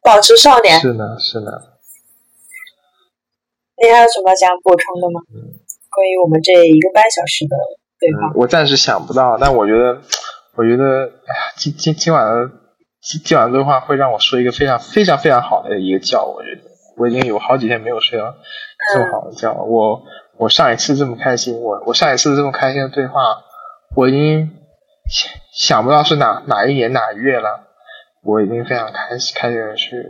[0.03, 0.79] 保持少年。
[0.79, 1.51] 是呢，是呢。
[3.81, 5.21] 你还有什么想补充的吗？
[5.89, 7.55] 关于我们这一个半小时的
[7.99, 10.01] 嗯，，我暂时想不到，但我觉得，
[10.55, 12.51] 我觉得，哎呀，今今今晚的
[13.01, 16.17] 今今晚的对话会让我睡一个非常非常非常好的一个觉。
[16.23, 16.61] 我觉得
[16.97, 18.35] 我已经有好几天没有睡到
[18.93, 19.63] 这么好的觉了。
[19.63, 20.03] 我
[20.37, 23.19] 我上一次这么开心，我我上一次这么开心的对话，
[23.95, 24.51] 我已经
[25.09, 27.63] 想想不到是哪哪一年哪一月了。
[28.23, 30.03] 我已经非常开心开心的去，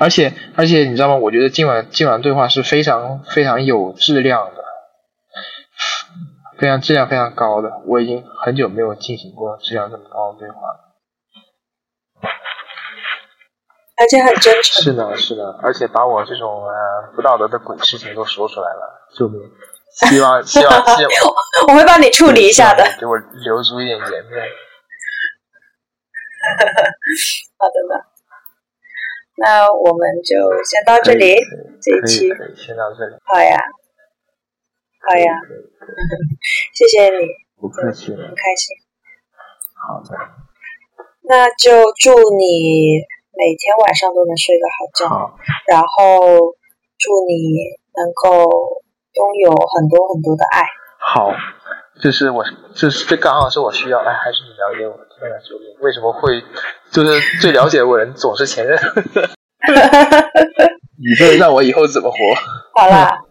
[0.00, 1.14] 而且而且你知道吗？
[1.16, 4.64] 我觉得今晚今晚对话是非常非常有质量的。
[6.58, 10.84] 非常质量非常高的，我已经很久没有进行过质量这么高的对话了。
[14.00, 14.82] 而且很真诚。
[14.82, 19.40] 是的，是的，而且把我这种呃不道德的鬼事情都说出来了，救命！
[20.06, 21.10] 希望希望希望
[21.68, 22.84] 我会帮你处理一下的。
[23.00, 24.46] 给我留足一点颜面。
[27.58, 28.04] 好的呢，
[29.38, 31.34] 那我们就先到这里，
[31.82, 33.16] 这一期，先到这里。
[33.24, 33.58] 好呀，
[35.00, 35.32] 好呀，
[36.74, 37.26] 谢谢你，
[37.60, 38.28] 不客气了很。
[38.28, 38.76] 开心。
[39.74, 40.16] 好的，
[41.22, 43.00] 那就祝你
[43.32, 46.56] 每天晚上都能睡个好觉，好，然后
[46.98, 47.56] 祝你
[47.96, 48.50] 能够
[49.12, 50.66] 拥有很多很多的爱。
[50.98, 51.32] 好，
[52.02, 52.44] 这是我，
[52.74, 54.00] 这是这刚好是我需要。
[54.00, 55.74] 哎，还是你了解我，天哪，救命！
[55.80, 56.42] 为什么会
[56.90, 58.76] 就是最了解我人总是前任？
[60.98, 62.16] 你这让我以后怎么活？
[62.74, 63.22] 好啦，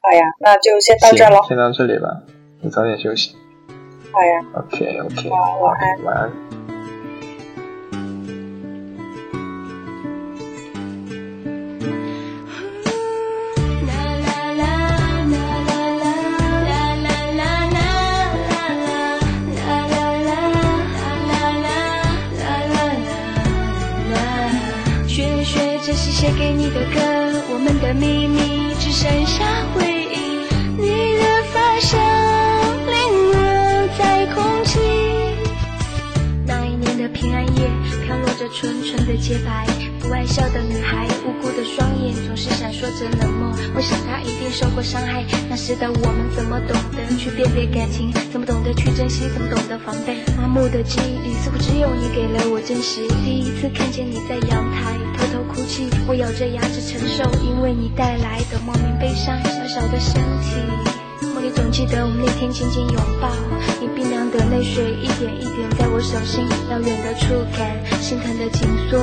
[0.00, 1.44] 好呀，那就先到这儿喽。
[1.48, 2.22] 先到这里吧，
[2.60, 3.36] 你早点休息。
[4.12, 6.04] 好呀，OK OK，好，晚安。
[6.04, 6.32] 晚安。
[26.18, 27.17] 写给你的歌，
[27.58, 29.44] 我们的秘密只剩下
[29.74, 29.82] 回
[30.14, 30.46] 忆。
[30.78, 31.98] 你的发香
[32.86, 34.78] 淋落在空气。
[36.46, 37.68] 那一年的平安夜，
[38.06, 39.66] 飘落着纯纯的洁白，
[39.98, 43.52] 不爱笑的女孩，无辜的双眼总是闪烁着冷漠。
[43.74, 48.12] 我想她一定受过伤害，那时的我们怎么懂得去辨别感情？
[48.30, 49.28] 怎么懂得去珍惜？
[49.34, 50.22] 怎么懂得防备？
[50.36, 53.02] 麻木的记忆里，似乎只有你给了我真实。
[53.24, 54.94] 第一次看见你在阳台
[55.38, 59.38] 偷偷哭泣，我咬着牙齿承受，因为你带来的莫名悲伤。
[59.44, 60.58] 小小的身体。
[61.32, 63.30] 梦里总记得我们那天紧紧拥抱，
[63.80, 67.70] 你冰凉的泪水一点一点在我手心遥远的触感，
[68.02, 68.98] 心疼的紧缩，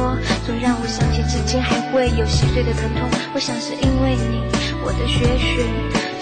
[0.46, 3.08] 总让我想起至今还会有细碎的疼痛。
[3.34, 4.44] 我想是因为你，
[4.84, 5.64] 我的雪雪，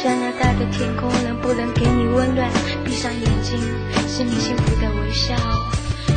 [0.04, 2.46] 加拿大的天空能不能给你温暖？
[2.86, 3.58] 闭上眼睛，
[4.08, 5.34] 是你幸福的微笑。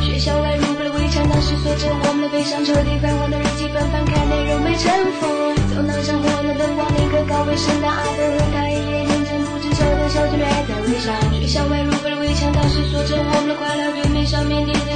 [0.01, 5.55] 学校外如何如果的围墙，当时锁着我们的悲伤，抽屉泛黄的日记本，翻开内容没尘封。
[5.71, 8.19] 走廊上火了灯光，那个高贵圣诞阿伯，
[8.51, 11.15] 他一脸认真不知丑的小嘴还在微笑。
[11.31, 14.86] 学校外如果的围墙，倒时锁着我们的快乐，对面上面叠的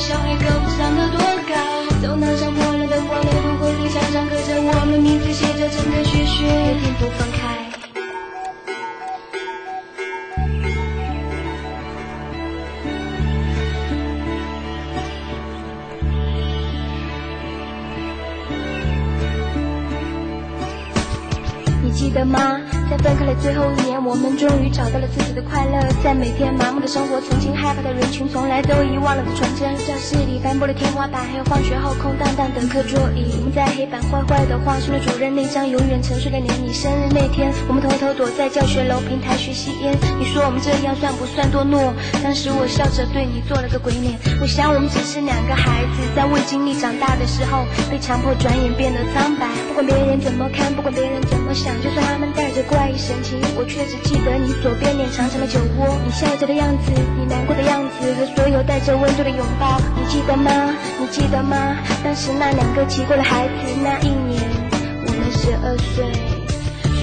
[23.41, 29.77] 最后我们终于找到了自己的快乐，在每天麻木的生活，曾经害怕的人群，从来都遗忘了的纯真。
[29.85, 33.37] 教室里斑驳的天花板，还有放学后空荡荡的课桌椅。
[33.37, 36.49] 我们在黑板坏坏的画出了主任那张永远沉睡的脸。
[36.61, 39.93] 你生日那天，我们偷偷躲在教学楼平台学吸烟。
[40.17, 41.93] 你说我们这样算不算多诺？
[42.23, 44.17] 当时我笑着对你做了个鬼脸。
[44.41, 49.45] 我想我们只是两个孩子，在未经历长大的时候，被强迫转眼变得苍白。
[49.69, 60.49] 不管别人怎么看，不管别人怎么想，就算他们带着怪异神情，我却只记得你左边脸长长的酒窝，你笑着的样子，你难过的样子，和所有带着温度的拥抱，你记得吗？
[60.97, 61.75] 你记得吗？
[62.01, 63.51] 当时那两个奇怪的孩子，
[63.83, 64.39] 那一年
[64.79, 66.07] 我们十二岁。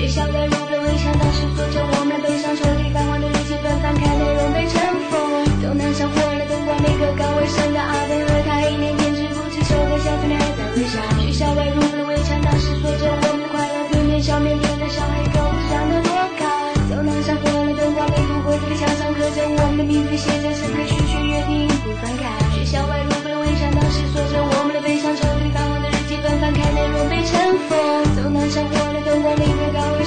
[0.01, 4.81] 学校的路灯围墙，当时锁着我们的悲伤，抽屉泛黄的日记本，翻开内容被尘
[5.12, 5.44] 封。
[5.60, 8.16] 走廊上火了灯光，那个刚卫生的阿伯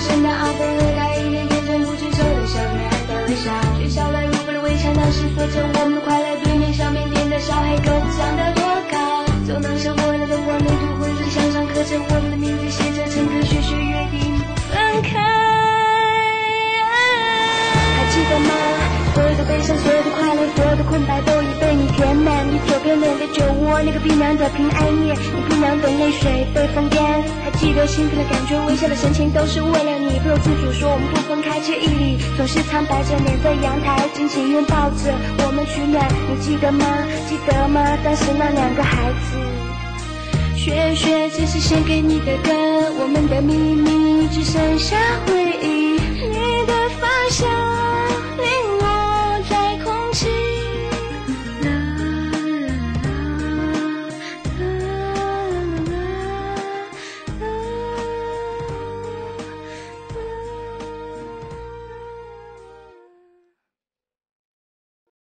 [0.02, 3.52] 个高卫生的阿伯和他一脸天真不知羞的小女孩在微笑。
[3.78, 9.26] 学校外路灯围墙，当时锁着我们的快乐，对面小面店的小黑狗长得多高。
[9.46, 14.01] 走廊上火了灯光，那涂灰色的墙上刻着我们的名字，写着乘客学学约
[19.42, 22.46] 的悲伤，所有的快乐，所有的空白都已被你填满。
[22.46, 27.24] 你左边脸的酒窝，那个冰凉的平安夜，你冰凉的泪水被风干。
[27.44, 30.20] 还记得幸福的感觉，微笑的神情，都是为了你。
[30.22, 35.10] 不由自主说我们不分开，却毅力总是苍白着脸在阳台紧紧拥抱着
[35.46, 36.06] 我们取暖。
[36.30, 36.86] 你记得吗？
[37.28, 37.98] 记得吗？
[38.04, 39.38] 当时那两个孩子。
[40.56, 42.54] 雪雪，这是献给你的歌，
[43.00, 44.96] 我们的秘密只剩下
[45.26, 45.41] 回。